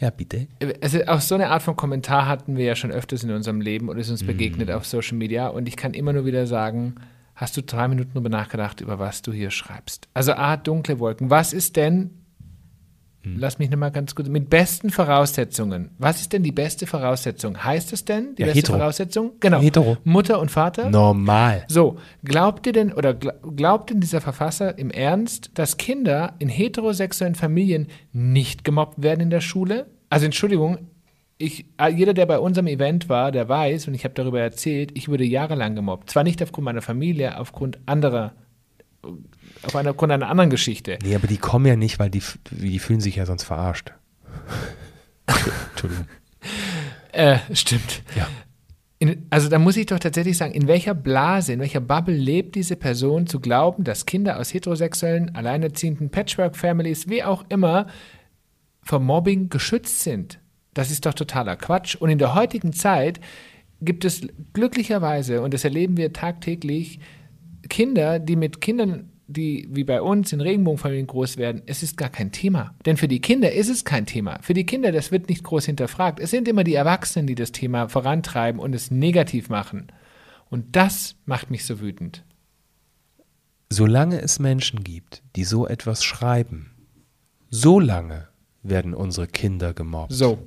ja, 0.00 0.10
bitte. 0.10 0.46
Also 0.80 1.04
auch 1.06 1.20
so 1.20 1.34
eine 1.34 1.50
Art 1.50 1.62
von 1.62 1.76
Kommentar 1.76 2.26
hatten 2.26 2.56
wir 2.56 2.64
ja 2.64 2.76
schon 2.76 2.90
öfters 2.90 3.24
in 3.24 3.30
unserem 3.30 3.60
Leben 3.60 3.88
und 3.88 3.98
ist 3.98 4.10
uns 4.10 4.24
begegnet 4.24 4.68
mm. 4.68 4.72
auf 4.72 4.86
Social 4.86 5.18
Media. 5.18 5.48
Und 5.48 5.68
ich 5.68 5.76
kann 5.76 5.94
immer 5.94 6.12
nur 6.12 6.24
wieder 6.24 6.46
sagen, 6.46 6.94
hast 7.34 7.56
du 7.56 7.62
drei 7.62 7.88
Minuten 7.88 8.10
darüber 8.14 8.28
nachgedacht, 8.28 8.80
über 8.80 8.98
was 8.98 9.22
du 9.22 9.32
hier 9.32 9.50
schreibst. 9.50 10.08
Also 10.14 10.32
A, 10.34 10.56
dunkle 10.56 10.98
Wolken. 10.98 11.30
Was 11.30 11.52
ist 11.52 11.76
denn, 11.76 12.10
hm. 13.22 13.38
lass 13.38 13.58
mich 13.58 13.70
nochmal 13.70 13.90
ganz 13.90 14.14
kurz, 14.14 14.28
mit 14.28 14.50
besten 14.50 14.90
Voraussetzungen. 14.90 15.90
Was 15.98 16.20
ist 16.20 16.32
denn 16.32 16.42
die 16.42 16.52
beste 16.52 16.86
Voraussetzung? 16.86 17.64
Heißt 17.64 17.92
es 17.92 18.04
denn, 18.04 18.34
die 18.36 18.42
ja, 18.42 18.46
beste 18.46 18.58
hetero. 18.58 18.78
Voraussetzung? 18.78 19.32
Genau. 19.40 19.60
Hetero. 19.60 19.96
Mutter 20.04 20.38
und 20.40 20.50
Vater? 20.50 20.90
Normal. 20.90 21.64
So, 21.68 21.98
glaubt 22.24 22.66
ihr 22.66 22.72
denn, 22.72 22.92
oder 22.92 23.14
glaubt 23.14 23.90
denn 23.90 24.00
dieser 24.00 24.20
Verfasser 24.20 24.78
im 24.78 24.90
Ernst, 24.90 25.50
dass 25.54 25.76
Kinder 25.76 26.34
in 26.38 26.48
heterosexuellen 26.48 27.34
Familien 27.34 27.88
nicht 28.12 28.64
gemobbt 28.64 29.02
werden 29.02 29.20
in 29.20 29.30
der 29.30 29.40
Schule? 29.40 29.86
Also 30.10 30.26
Entschuldigung, 30.26 30.78
ich, 31.38 31.66
ah, 31.76 31.88
jeder, 31.88 32.14
der 32.14 32.26
bei 32.26 32.38
unserem 32.38 32.66
Event 32.66 33.08
war, 33.08 33.32
der 33.32 33.48
weiß, 33.48 33.88
und 33.88 33.94
ich 33.94 34.04
habe 34.04 34.14
darüber 34.14 34.40
erzählt, 34.40 34.92
ich 34.94 35.08
wurde 35.08 35.24
jahrelang 35.24 35.74
gemobbt. 35.74 36.10
Zwar 36.10 36.22
nicht 36.22 36.42
aufgrund 36.42 36.64
meiner 36.64 36.82
Familie, 36.82 37.38
aufgrund 37.38 37.78
anderer, 37.86 38.34
auf 39.62 39.74
einer, 39.74 39.90
aufgrund 39.90 40.12
einer 40.12 40.28
anderen 40.28 40.50
Geschichte. 40.50 40.98
Nee, 41.02 41.14
aber 41.14 41.26
die 41.26 41.38
kommen 41.38 41.66
ja 41.66 41.76
nicht, 41.76 41.98
weil 41.98 42.10
die, 42.10 42.22
die 42.50 42.78
fühlen 42.78 43.00
sich 43.00 43.16
ja 43.16 43.26
sonst 43.26 43.44
verarscht. 43.44 43.92
Entschuldigung. 45.70 46.06
Äh, 47.12 47.38
stimmt. 47.52 48.02
Ja. 48.16 48.26
In, 48.98 49.26
also 49.30 49.48
da 49.48 49.60
muss 49.60 49.76
ich 49.76 49.86
doch 49.86 50.00
tatsächlich 50.00 50.36
sagen, 50.36 50.52
in 50.52 50.66
welcher 50.66 50.94
Blase, 50.94 51.52
in 51.52 51.60
welcher 51.60 51.80
Bubble 51.80 52.16
lebt 52.16 52.56
diese 52.56 52.74
Person 52.74 53.28
zu 53.28 53.38
glauben, 53.38 53.84
dass 53.84 54.04
Kinder 54.04 54.40
aus 54.40 54.52
heterosexuellen, 54.52 55.32
alleinerziehenden 55.32 56.10
Patchwork-Families, 56.10 57.08
wie 57.08 57.22
auch 57.22 57.44
immer, 57.50 57.86
vor 58.82 58.98
Mobbing 58.98 59.48
geschützt 59.48 60.00
sind? 60.00 60.40
Das 60.74 60.90
ist 60.90 61.06
doch 61.06 61.14
totaler 61.14 61.56
Quatsch. 61.56 61.94
Und 61.94 62.10
in 62.10 62.18
der 62.18 62.34
heutigen 62.34 62.72
Zeit 62.72 63.20
gibt 63.80 64.04
es 64.04 64.26
glücklicherweise, 64.52 65.40
und 65.42 65.54
das 65.54 65.64
erleben 65.64 65.96
wir 65.96 66.12
tagtäglich, 66.12 67.00
Kinder, 67.68 68.18
die 68.18 68.36
mit 68.36 68.60
Kindern, 68.60 69.10
die 69.26 69.68
wie 69.70 69.84
bei 69.84 70.02
uns 70.02 70.32
in 70.32 70.40
Regenbogenfamilien 70.40 71.06
groß 71.06 71.38
werden, 71.38 71.62
es 71.66 71.82
ist 71.82 71.96
gar 71.96 72.10
kein 72.10 72.30
Thema. 72.30 72.74
Denn 72.84 72.96
für 72.96 73.08
die 73.08 73.20
Kinder 73.20 73.52
ist 73.52 73.68
es 73.68 73.84
kein 73.84 74.04
Thema. 74.06 74.38
Für 74.42 74.54
die 74.54 74.66
Kinder, 74.66 74.92
das 74.92 75.12
wird 75.12 75.28
nicht 75.28 75.44
groß 75.44 75.64
hinterfragt. 75.66 76.20
Es 76.20 76.30
sind 76.30 76.46
immer 76.46 76.64
die 76.64 76.74
Erwachsenen, 76.74 77.26
die 77.26 77.34
das 77.34 77.52
Thema 77.52 77.88
vorantreiben 77.88 78.60
und 78.60 78.74
es 78.74 78.90
negativ 78.90 79.48
machen. 79.48 79.86
Und 80.50 80.76
das 80.76 81.16
macht 81.24 81.50
mich 81.50 81.64
so 81.64 81.80
wütend. 81.80 82.24
Solange 83.70 84.20
es 84.20 84.38
Menschen 84.38 84.84
gibt, 84.84 85.22
die 85.36 85.44
so 85.44 85.66
etwas 85.66 86.04
schreiben, 86.04 86.70
solange 87.50 88.28
werden 88.62 88.94
unsere 88.94 89.26
Kinder 89.26 89.74
gemobbt. 89.74 90.12
So. 90.12 90.38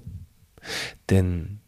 Denn 1.09 1.59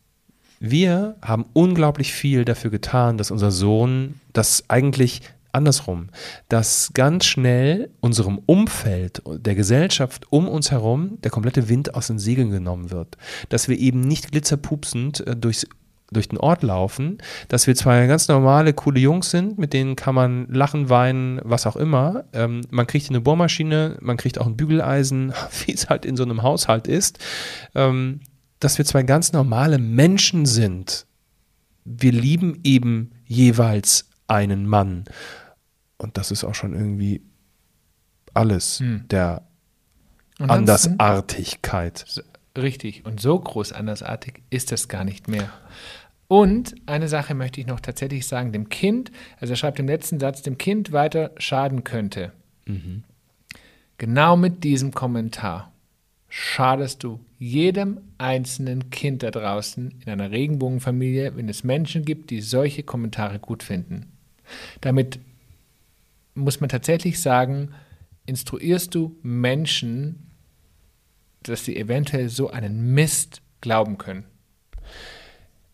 Wir 0.59 1.15
haben 1.21 1.45
unglaublich 1.53 2.11
viel 2.11 2.43
dafür 2.43 2.69
getan, 2.69 3.17
dass 3.17 3.31
unser 3.31 3.49
Sohn 3.49 4.19
das 4.33 4.65
eigentlich 4.69 5.21
andersrum, 5.51 6.09
dass 6.47 6.91
ganz 6.93 7.25
schnell 7.25 7.89
unserem 8.01 8.39
Umfeld, 8.45 9.21
der 9.25 9.55
Gesellschaft 9.55 10.31
um 10.31 10.47
uns 10.47 10.71
herum 10.71 11.17
der 11.23 11.31
komplette 11.31 11.69
Wind 11.69 11.95
aus 11.95 12.07
den 12.07 12.19
Segeln 12.19 12.51
genommen 12.51 12.91
wird. 12.91 13.17
Dass 13.49 13.67
wir 13.67 13.77
eben 13.77 14.01
nicht 14.01 14.31
glitzerpupsend 14.31 15.25
äh, 15.25 15.35
durchs 15.35 15.65
durch 16.11 16.27
den 16.27 16.39
Ort 16.39 16.63
laufen, 16.63 17.19
dass 17.49 17.67
wir 17.67 17.75
zwei 17.75 18.07
ganz 18.07 18.27
normale, 18.27 18.73
coole 18.73 18.99
Jungs 18.99 19.29
sind, 19.29 19.59
mit 19.59 19.73
denen 19.73 19.95
kann 19.95 20.15
man 20.15 20.47
lachen, 20.47 20.89
weinen, 20.89 21.39
was 21.43 21.67
auch 21.67 21.75
immer. 21.75 22.23
Ähm, 22.33 22.61
man 22.71 22.87
kriegt 22.87 23.09
eine 23.09 23.21
Bohrmaschine, 23.21 23.97
man 24.01 24.17
kriegt 24.17 24.39
auch 24.39 24.47
ein 24.47 24.57
Bügeleisen, 24.57 25.33
wie 25.65 25.73
es 25.73 25.87
halt 25.87 26.05
in 26.05 26.17
so 26.17 26.23
einem 26.23 26.41
Haushalt 26.41 26.87
ist. 26.87 27.19
Ähm, 27.75 28.21
dass 28.59 28.77
wir 28.77 28.85
zwei 28.85 29.03
ganz 29.03 29.31
normale 29.31 29.77
Menschen 29.77 30.45
sind. 30.45 31.05
Wir 31.85 32.11
lieben 32.11 32.59
eben 32.63 33.11
jeweils 33.25 34.09
einen 34.27 34.67
Mann. 34.67 35.05
Und 35.97 36.17
das 36.17 36.31
ist 36.31 36.43
auch 36.43 36.55
schon 36.55 36.73
irgendwie 36.73 37.21
alles 38.33 38.79
hm. 38.79 39.07
der 39.09 39.47
Andersartigkeit. 40.39 42.05
Richtig. 42.57 43.05
Und 43.05 43.19
so 43.19 43.39
groß 43.39 43.73
andersartig 43.73 44.41
ist 44.49 44.71
es 44.71 44.87
gar 44.87 45.03
nicht 45.03 45.27
mehr. 45.27 45.49
Und 46.27 46.75
eine 46.85 47.07
Sache 47.07 47.33
möchte 47.33 47.59
ich 47.59 47.67
noch 47.67 47.79
tatsächlich 47.79 48.27
sagen, 48.27 48.51
dem 48.51 48.69
Kind, 48.69 49.11
also 49.39 49.53
er 49.53 49.57
schreibt 49.57 49.79
im 49.79 49.87
letzten 49.87 50.19
Satz, 50.19 50.41
dem 50.43 50.57
Kind 50.57 50.91
weiter 50.91 51.31
schaden 51.37 51.83
könnte. 51.83 52.33
Mhm. 52.65 53.03
Genau 53.97 54.37
mit 54.37 54.63
diesem 54.63 54.93
Kommentar 54.93 55.73
schadest 56.29 57.03
du 57.03 57.19
jedem 57.39 57.99
einzelnen 58.17 58.91
Kind 58.91 59.23
da 59.23 59.31
draußen 59.31 59.95
in 60.05 60.11
einer 60.11 60.31
Regenbogenfamilie, 60.31 61.35
wenn 61.35 61.49
es 61.49 61.63
Menschen 61.63 62.05
gibt, 62.05 62.29
die 62.29 62.41
solche 62.41 62.83
Kommentare 62.83 63.39
gut 63.39 63.63
finden. 63.63 64.11
Damit 64.81 65.19
muss 66.35 66.59
man 66.59 66.69
tatsächlich 66.69 67.19
sagen, 67.19 67.73
instruierst 68.25 68.93
du 68.93 69.15
Menschen, 69.23 70.27
dass 71.43 71.65
sie 71.65 71.75
eventuell 71.75 72.29
so 72.29 72.49
einen 72.49 72.93
Mist 72.93 73.41
glauben 73.61 73.97
können. 73.97 74.23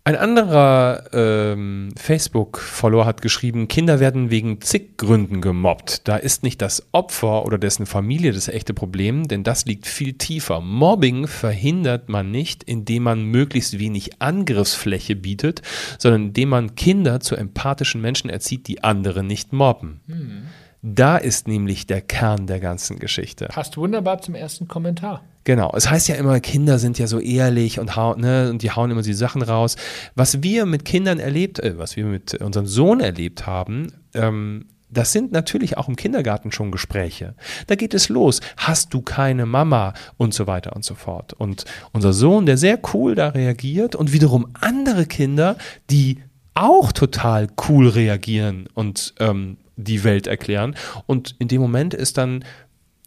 Ein 0.08 0.18
anderer 0.18 1.06
ähm, 1.14 1.90
Facebook-Follower 1.98 3.08
hat 3.08 3.24
geschrieben, 3.24 3.68
Kinder 3.68 4.00
werden 4.00 4.30
wegen 4.30 4.62
zig 4.62 4.98
Gründen 4.98 5.42
gemobbt. 5.42 6.08
Da 6.08 6.18
ist 6.18 6.44
nicht 6.44 6.62
das 6.62 6.86
Opfer 6.92 7.44
oder 7.44 7.58
dessen 7.58 7.88
Familie 7.88 8.32
das 8.32 8.48
echte 8.48 8.76
Problem, 8.76 9.28
denn 9.28 9.44
das 9.44 9.66
liegt 9.66 9.88
viel 9.88 10.14
tiefer. 10.14 10.62
Mobbing 10.62 11.26
verhindert 11.26 12.08
man 12.08 12.30
nicht, 12.30 12.64
indem 12.64 13.02
man 13.02 13.24
möglichst 13.24 13.80
wenig 13.80 14.22
Angriffsfläche 14.22 15.16
bietet, 15.16 15.64
sondern 15.98 16.26
indem 16.26 16.50
man 16.50 16.76
Kinder 16.76 17.20
zu 17.20 17.36
empathischen 17.36 18.00
Menschen 18.00 18.30
erzieht, 18.30 18.68
die 18.68 18.84
andere 18.84 19.24
nicht 19.24 19.54
mobben. 19.54 20.02
Hm. 20.06 20.44
Da 20.88 21.18
ist 21.18 21.48
nämlich 21.48 21.88
der 21.88 22.00
Kern 22.00 22.46
der 22.46 22.60
ganzen 22.60 23.00
Geschichte. 23.00 23.48
Passt 23.48 23.76
wunderbar 23.76 24.22
zum 24.22 24.36
ersten 24.36 24.68
Kommentar. 24.68 25.24
Genau. 25.44 25.74
Es 25.76 25.90
heißt 25.90 26.08
ja 26.10 26.16
immer, 26.16 26.40
Kinder 26.40 26.78
sind 26.78 27.00
ja 27.00 27.08
so 27.08 27.20
ehrlich 27.20 27.80
und, 27.80 27.98
ne, 28.18 28.52
und 28.52 28.62
die 28.62 28.70
hauen 28.70 28.92
immer 28.92 29.02
die 29.02 29.16
Sachen 29.16 29.42
raus. 29.42 29.78
Was 30.14 30.44
wir 30.44 30.68
mit 30.68 30.86
Kindern 30.86 31.20
erlebt, 31.20 31.60
äh, 31.60 31.80
was 31.80 31.96
wir 31.96 32.06
mit 32.06 32.36
unserem 32.36 32.68
Sohn 32.68 33.00
erlebt 33.00 33.48
haben, 33.48 33.94
ähm, 34.14 34.68
das 34.92 35.12
sind 35.12 35.32
natürlich 35.32 35.80
auch 35.80 35.90
im 35.90 35.96
Kindergarten 35.96 36.52
schon 36.52 36.70
Gespräche. 36.70 37.34
Da 37.66 37.74
geht 37.74 37.96
es 37.96 38.08
los. 38.08 38.42
Hast 38.56 38.94
du 38.94 39.02
keine 39.02 39.48
Mama? 39.48 39.96
Und 40.18 40.36
so 40.36 40.46
weiter 40.46 40.76
und 40.76 40.86
so 40.86 40.94
fort. 40.94 41.34
Und 41.34 41.66
unser 41.94 42.14
Sohn, 42.14 42.46
der 42.46 42.58
sehr 42.58 42.80
cool 42.94 43.16
da 43.16 43.30
reagiert 43.30 43.96
und 43.96 44.14
wiederum 44.14 44.50
andere 44.54 45.08
Kinder, 45.08 45.58
die 45.90 46.20
auch 46.54 46.92
total 46.92 47.48
cool 47.68 47.90
reagieren 47.90 48.68
und 48.76 49.16
ähm, 49.20 49.58
die 49.76 50.04
Welt 50.04 50.28
erklären. 50.28 50.76
Und 51.06 51.36
in 51.40 51.48
dem 51.48 51.62
Moment 51.62 51.94
ist 51.94 52.18
dann 52.18 52.44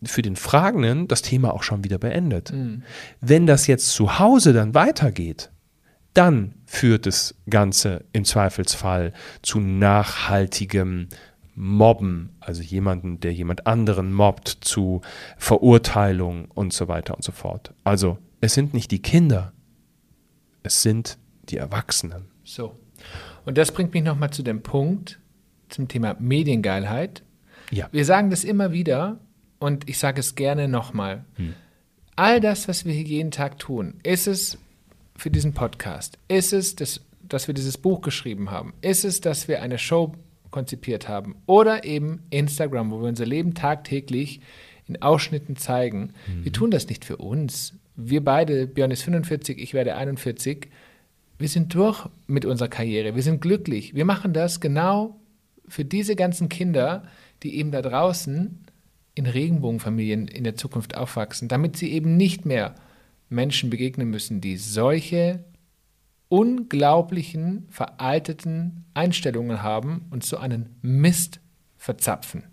für 0.02 0.22
den 0.22 0.36
Fragenden 0.36 1.08
das 1.08 1.22
Thema 1.22 1.52
auch 1.52 1.62
schon 1.62 1.84
wieder 1.84 1.98
beendet. 1.98 2.52
Mhm. 2.52 2.82
Wenn 3.20 3.46
das 3.46 3.66
jetzt 3.66 3.88
zu 3.90 4.18
Hause 4.18 4.52
dann 4.52 4.74
weitergeht, 4.74 5.50
dann 6.14 6.54
führt 6.66 7.06
das 7.06 7.34
Ganze 7.48 8.04
im 8.12 8.24
Zweifelsfall 8.24 9.12
zu 9.42 9.60
nachhaltigem 9.60 11.08
Mobben, 11.54 12.36
also 12.38 12.62
jemanden, 12.62 13.18
der 13.18 13.32
jemand 13.32 13.66
anderen 13.66 14.12
mobbt, 14.12 14.48
zu 14.60 15.00
Verurteilung 15.36 16.46
und 16.52 16.72
so 16.72 16.86
weiter 16.86 17.16
und 17.16 17.24
so 17.24 17.32
fort. 17.32 17.74
Also 17.82 18.18
es 18.40 18.54
sind 18.54 18.74
nicht 18.74 18.92
die 18.92 19.02
Kinder, 19.02 19.52
es 20.62 20.82
sind 20.82 21.18
die 21.48 21.56
Erwachsenen. 21.56 22.28
So. 22.44 22.78
Und 23.44 23.58
das 23.58 23.72
bringt 23.72 23.92
mich 23.92 24.04
nochmal 24.04 24.30
zu 24.30 24.42
dem 24.42 24.62
Punkt, 24.62 25.18
zum 25.68 25.88
Thema 25.88 26.16
Mediengeilheit. 26.18 27.22
Ja. 27.70 27.88
Wir 27.92 28.04
sagen 28.04 28.30
das 28.30 28.44
immer 28.44 28.72
wieder 28.72 29.20
und 29.58 29.88
ich 29.88 29.98
sage 29.98 30.20
es 30.20 30.34
gerne 30.34 30.68
nochmal. 30.68 31.24
Hm. 31.36 31.54
All 32.16 32.40
das, 32.40 32.68
was 32.68 32.84
wir 32.84 32.92
hier 32.92 33.04
jeden 33.04 33.30
Tag 33.30 33.58
tun, 33.58 33.94
ist 34.02 34.26
es 34.26 34.58
für 35.16 35.30
diesen 35.30 35.52
Podcast? 35.52 36.18
Ist 36.28 36.52
es, 36.52 36.76
das, 36.76 37.00
dass 37.22 37.46
wir 37.46 37.54
dieses 37.54 37.78
Buch 37.78 38.00
geschrieben 38.00 38.50
haben? 38.50 38.72
Ist 38.80 39.04
es, 39.04 39.20
dass 39.20 39.48
wir 39.48 39.62
eine 39.62 39.78
Show 39.78 40.12
konzipiert 40.50 41.08
haben? 41.08 41.36
Oder 41.46 41.84
eben 41.84 42.22
Instagram, 42.30 42.90
wo 42.90 43.00
wir 43.00 43.08
unser 43.08 43.26
Leben 43.26 43.54
tagtäglich 43.54 44.40
in 44.86 45.02
Ausschnitten 45.02 45.56
zeigen. 45.56 46.12
Mhm. 46.26 46.44
Wir 46.44 46.52
tun 46.52 46.70
das 46.70 46.88
nicht 46.88 47.04
für 47.04 47.18
uns. 47.18 47.74
Wir 47.94 48.24
beide, 48.24 48.66
Björn 48.66 48.90
ist 48.90 49.02
45, 49.02 49.58
ich 49.58 49.74
werde 49.74 49.96
41, 49.96 50.68
wir 51.38 51.48
sind 51.48 51.74
durch 51.74 52.06
mit 52.26 52.44
unserer 52.44 52.68
Karriere. 52.68 53.14
Wir 53.14 53.22
sind 53.22 53.40
glücklich. 53.40 53.94
Wir 53.94 54.04
machen 54.04 54.32
das 54.32 54.60
genau 54.60 55.17
für 55.68 55.84
diese 55.84 56.16
ganzen 56.16 56.48
Kinder, 56.48 57.04
die 57.42 57.56
eben 57.56 57.70
da 57.70 57.82
draußen 57.82 58.64
in 59.14 59.26
Regenbogenfamilien 59.26 60.28
in 60.28 60.44
der 60.44 60.56
Zukunft 60.56 60.96
aufwachsen, 60.96 61.48
damit 61.48 61.76
sie 61.76 61.92
eben 61.92 62.16
nicht 62.16 62.46
mehr 62.46 62.74
Menschen 63.28 63.70
begegnen 63.70 64.08
müssen, 64.08 64.40
die 64.40 64.56
solche 64.56 65.44
unglaublichen, 66.28 67.66
veralteten 67.70 68.84
Einstellungen 68.94 69.62
haben 69.62 70.06
und 70.10 70.24
so 70.24 70.36
einen 70.36 70.76
Mist 70.82 71.40
verzapfen. 71.76 72.44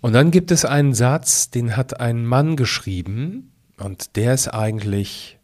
Und 0.00 0.12
dann 0.12 0.30
gibt 0.30 0.50
es 0.50 0.64
einen 0.64 0.92
Satz, 0.92 1.50
den 1.50 1.76
hat 1.76 2.00
ein 2.00 2.26
Mann 2.26 2.56
geschrieben 2.56 3.52
und 3.78 4.16
der 4.16 4.34
ist 4.34 4.48
eigentlich 4.48 5.38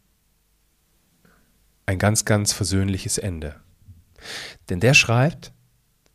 ein 1.86 1.98
ganz, 1.98 2.24
ganz 2.24 2.52
versöhnliches 2.52 3.18
Ende. 3.18 3.56
Denn 4.68 4.80
der 4.80 4.94
schreibt, 4.94 5.52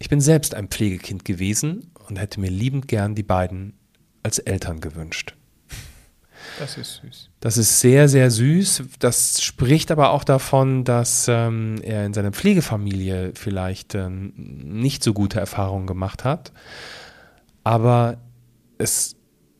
ich 0.05 0.09
bin 0.09 0.21
selbst 0.21 0.53
ein 0.53 0.67
Pflegekind 0.67 1.25
gewesen 1.25 1.89
und 2.07 2.19
hätte 2.19 2.39
mir 2.39 2.51
liebend 2.51 2.87
gern 2.87 3.15
die 3.15 3.23
beiden 3.23 3.73
als 4.21 4.37
Eltern 4.37 4.79
gewünscht. 4.79 5.33
Das 6.59 6.77
ist 6.77 7.01
süß. 7.01 7.29
Das 7.39 7.57
ist 7.57 7.79
sehr, 7.79 8.07
sehr 8.07 8.29
süß. 8.29 8.83
Das 8.99 9.41
spricht 9.41 9.89
aber 9.89 10.11
auch 10.11 10.23
davon, 10.23 10.83
dass 10.83 11.27
ähm, 11.27 11.81
er 11.81 12.05
in 12.05 12.13
seiner 12.13 12.31
Pflegefamilie 12.31 13.31
vielleicht 13.33 13.95
ähm, 13.95 14.33
nicht 14.35 15.03
so 15.03 15.11
gute 15.11 15.39
Erfahrungen 15.39 15.87
gemacht 15.87 16.23
hat. 16.23 16.51
Aber 17.63 18.19
es 18.77 19.15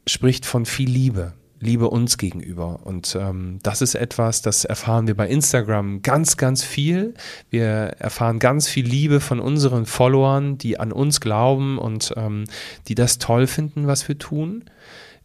spricht 0.05 0.45
von 0.45 0.67
viel 0.67 0.91
Liebe. 0.91 1.33
Liebe 1.59 1.89
uns 1.89 2.17
gegenüber. 2.17 2.81
Und 2.83 3.17
ähm, 3.19 3.59
das 3.63 3.81
ist 3.81 3.95
etwas, 3.95 4.41
das 4.41 4.65
erfahren 4.65 5.07
wir 5.07 5.15
bei 5.15 5.27
Instagram 5.27 6.01
ganz, 6.01 6.37
ganz 6.37 6.63
viel. 6.63 7.13
Wir 7.49 7.67
erfahren 7.99 8.39
ganz 8.39 8.67
viel 8.67 8.85
Liebe 8.85 9.19
von 9.19 9.39
unseren 9.39 9.85
Followern, 9.85 10.57
die 10.57 10.79
an 10.79 10.91
uns 10.91 11.21
glauben 11.21 11.77
und 11.77 12.13
ähm, 12.17 12.45
die 12.87 12.95
das 12.95 13.17
toll 13.17 13.47
finden, 13.47 13.87
was 13.87 14.07
wir 14.07 14.17
tun. 14.17 14.65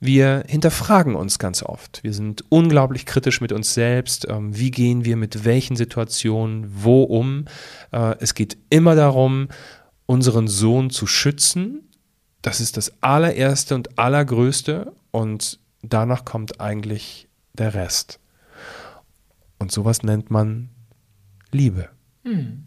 Wir 0.02 0.44
hinterfragen 0.48 1.14
uns 1.14 1.38
ganz 1.38 1.62
oft. 1.62 2.02
Wir 2.02 2.14
sind 2.14 2.44
unglaublich 2.48 3.04
kritisch 3.04 3.42
mit 3.42 3.52
uns 3.52 3.74
selbst. 3.74 4.26
Ähm, 4.28 4.56
wie 4.56 4.70
gehen 4.70 5.04
wir 5.04 5.16
mit 5.16 5.44
welchen 5.44 5.76
Situationen 5.76 6.66
wo 6.74 7.02
um? 7.02 7.44
Äh, 7.92 8.16
es 8.18 8.34
geht 8.34 8.56
immer 8.70 8.94
darum, 8.94 9.48
unseren 10.06 10.48
Sohn 10.48 10.88
zu 10.88 11.06
schützen. 11.06 11.88
Das 12.40 12.60
ist 12.60 12.78
das 12.78 12.94
allererste 13.02 13.74
und 13.74 13.98
allergrößte. 13.98 14.92
Und 15.10 15.59
danach 15.82 16.24
kommt 16.24 16.60
eigentlich 16.60 17.28
der 17.54 17.74
Rest. 17.74 18.20
Und 19.58 19.72
sowas 19.72 20.02
nennt 20.02 20.30
man 20.30 20.70
Liebe. 21.52 21.88
Hm. 22.24 22.64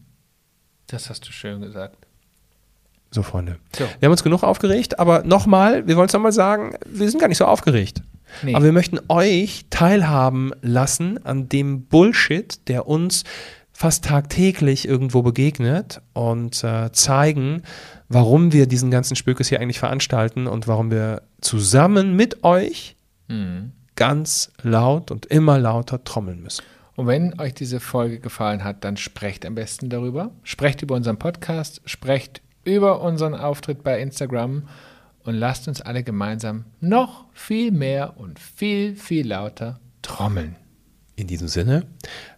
Das 0.88 1.10
hast 1.10 1.28
du 1.28 1.32
schön 1.32 1.62
gesagt. 1.62 1.98
So, 3.12 3.24
Freunde. 3.24 3.58
So. 3.76 3.86
Wir 4.00 4.08
haben 4.08 4.12
uns 4.12 4.24
genug 4.24 4.44
aufgeregt, 4.44 5.00
aber 5.00 5.24
nochmal, 5.24 5.88
wir 5.88 5.96
wollen 5.98 6.08
es 6.08 6.14
nochmal 6.14 6.32
sagen, 6.32 6.76
wir 6.88 7.10
sind 7.10 7.20
gar 7.20 7.28
nicht 7.28 7.38
so 7.38 7.46
aufgeregt. 7.46 8.02
Nee. 8.42 8.56
Aber 8.56 8.66
wir 8.66 8.72
möchten 8.72 9.00
euch 9.08 9.66
teilhaben 9.70 10.52
lassen 10.62 11.24
an 11.24 11.48
dem 11.48 11.86
Bullshit, 11.86 12.68
der 12.68 12.88
uns 12.88 13.24
fast 13.72 14.06
tagtäglich 14.06 14.88
irgendwo 14.88 15.22
begegnet 15.22 16.02
und 16.14 16.64
äh, 16.64 16.92
zeigen, 16.92 17.64
warum 18.08 18.54
wir 18.54 18.68
diesen 18.68 18.92
ganzen 18.92 19.16
Spökes 19.16 19.50
hier 19.50 19.60
eigentlich 19.60 19.80
veranstalten 19.80 20.48
und 20.48 20.68
warum 20.68 20.92
wir 20.92 21.24
zusammen 21.42 22.16
mit 22.16 22.44
euch 22.44 22.96
mhm. 23.34 23.72
ganz 23.96 24.52
laut 24.62 25.12
und 25.12 25.26
immer 25.26 25.60
lauter 25.60 26.04
trommeln 26.04 26.42
müssen. 26.42 26.64
Und 26.96 27.08
wenn 27.08 27.40
euch 27.40 27.54
diese 27.54 27.80
Folge 27.80 28.20
gefallen 28.20 28.64
hat, 28.64 28.84
dann 28.84 28.98
sprecht 28.98 29.46
am 29.46 29.56
besten 29.56 29.90
darüber. 29.90 30.32
Sprecht 30.44 30.82
über 30.82 30.96
unseren 30.96 31.18
Podcast, 31.18 31.82
sprecht 31.86 32.42
über 32.64 33.02
unseren 33.02 33.34
Auftritt 33.34 33.84
bei 33.84 34.00
Instagram 34.00 34.68
und 35.24 35.36
lasst 35.36 35.68
uns 35.68 35.82
alle 35.82 36.04
gemeinsam 36.04 36.66
noch 36.80 37.26
viel 37.34 37.72
mehr 37.72 38.18
und 38.18 38.40
viel, 38.40 38.96
viel 38.96 39.28
lauter 39.28 39.80
trommeln. 40.02 40.56
In 41.16 41.28
diesem 41.28 41.48
Sinne, 41.48 41.86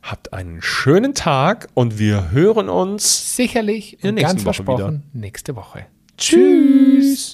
habt 0.01 0.33
einen 0.33 0.61
schönen 0.61 1.13
Tag 1.13 1.69
und 1.73 1.97
wir 1.97 2.31
hören 2.31 2.67
uns 2.67 3.35
sicherlich 3.35 3.93
in 3.93 3.99
der 4.01 4.11
nächsten 4.11 4.27
ganz 4.27 4.45
Woche 4.45 4.53
versprochen 4.55 4.95
wieder. 4.95 5.19
nächste 5.19 5.55
Woche. 5.55 5.85
Tschüss. 6.17 7.33